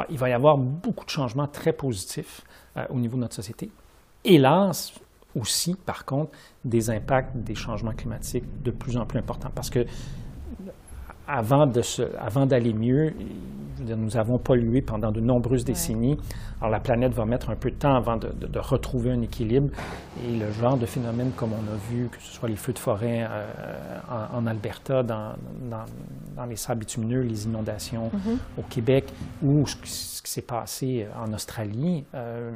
il 0.10 0.18
va 0.18 0.30
y 0.30 0.34
avoir 0.34 0.58
beaucoup 0.58 1.06
de 1.06 1.10
changements 1.10 1.48
très 1.48 1.74
positifs 1.74 2.42
au 2.90 3.00
niveau 3.00 3.16
de 3.18 3.22
notre 3.22 3.36
société. 3.36 3.70
Hélas, 4.24 4.94
aussi, 5.36 5.76
par 5.76 6.06
contre, 6.06 6.32
des 6.66 6.90
impacts 6.90 7.36
des 7.36 7.56
changements 7.56 7.94
climatiques 7.94 8.46
de 8.64 8.72
plus 8.72 8.98
en 8.98 9.06
plus 9.06 9.20
importants. 9.20 9.52
Parce 9.54 9.70
que 9.70 9.86
avant, 11.30 11.68
de 11.68 11.82
avant 12.20 12.46
d'aller 12.46 12.74
mieux, 12.74 13.14
nous 13.80 14.18
avons 14.18 14.38
pollué 14.40 14.82
pendant 14.82 15.12
de 15.12 15.22
nombreuses 15.22 15.64
décennies. 15.64 16.18
Alors 16.60 16.72
la 16.72 16.80
planète 16.80 17.14
va 17.14 17.26
mettre 17.26 17.50
un 17.50 17.56
peu 17.56 17.70
de 17.70 17.76
temps 17.76 17.96
avant 17.96 18.18
de, 18.18 18.60
retrouver 18.60 19.12
un 19.12 19.22
équilibre. 19.22 19.70
Et 20.26 20.36
le 20.38 20.52
genre 20.52 20.78
de 20.78 20.86
phénomène 20.86 21.32
comme 21.36 21.52
on 21.54 21.74
a 21.74 21.78
vu, 21.90 22.10
que 22.10 22.18
ce 22.20 22.34
soit 22.34 22.50
les 22.50 22.56
feux 22.56 22.74
de 22.74 22.80
forêt 22.80 23.26
euh, 23.30 24.00
en, 24.34 24.46
Alberta, 24.48 25.04
dans, 25.04 25.36
dans, 25.70 26.46
les 26.46 26.56
sables 26.56 26.82
bitumineux, 26.82 27.22
les 27.22 27.46
inondations 27.46 28.08
mm-hmm. 28.08 28.60
au 28.60 28.64
Québec, 28.64 29.06
ou 29.42 29.66
ce, 29.66 29.76
qui 30.22 30.32
s'est 30.32 30.42
passé 30.42 31.08
en 31.18 31.32
Australie, 31.34 32.06
euh, 32.16 32.52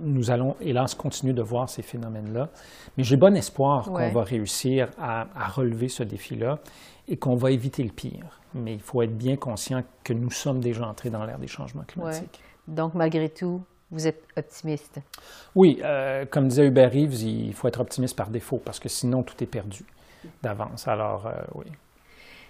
nous 0.00 0.30
allons, 0.30 0.56
hélas, 0.60 0.94
continuer 0.94 1.32
de 1.32 1.42
voir 1.42 1.68
ces 1.68 1.82
phénomènes-là. 1.82 2.48
Mais 2.96 3.04
j'ai 3.04 3.16
bon 3.16 3.36
espoir 3.36 3.84
qu'on 3.84 4.10
va 4.10 4.22
réussir 4.22 4.88
à, 4.98 5.26
relever 5.48 5.88
ce 5.88 6.02
défi-là 6.02 6.58
et 7.06 7.16
qu'on 7.16 7.36
va 7.36 7.50
éviter 7.50 7.82
le 7.82 7.90
pire. 7.90 8.40
Mais 8.54 8.74
il 8.74 8.80
faut 8.80 9.02
être 9.02 9.16
bien 9.16 9.36
conscient 9.36 9.82
que 10.04 10.12
nous 10.12 10.30
sommes 10.30 10.60
déjà 10.60 10.86
entrés 10.86 11.10
dans 11.10 11.24
l'ère 11.24 11.38
des 11.38 11.46
changements 11.46 11.84
climatiques. 11.84 12.40
Donc, 12.66 12.94
malgré 12.94 13.28
tout, 13.28 13.62
vous 13.90 14.06
êtes 14.06 14.22
optimiste? 14.36 15.00
Oui, 15.54 15.80
euh, 15.82 16.26
comme 16.26 16.48
disait 16.48 16.66
Hubert 16.66 16.92
Reeves, 16.92 17.22
il 17.22 17.54
faut 17.54 17.68
être 17.68 17.80
optimiste 17.80 18.16
par 18.16 18.28
défaut 18.28 18.60
parce 18.62 18.78
que 18.78 18.88
sinon 18.88 19.22
tout 19.22 19.42
est 19.42 19.46
perdu 19.46 19.84
d'avance. 20.42 20.86
Alors, 20.88 21.26
euh, 21.26 21.32
oui. 21.54 21.66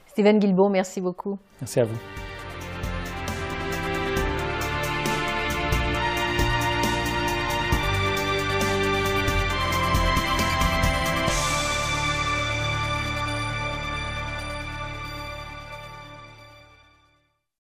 Stephen 0.06 0.38
Guilbeault, 0.38 0.68
merci 0.68 1.00
beaucoup. 1.00 1.38
Merci 1.60 1.80
à 1.80 1.84
vous. 1.84 1.98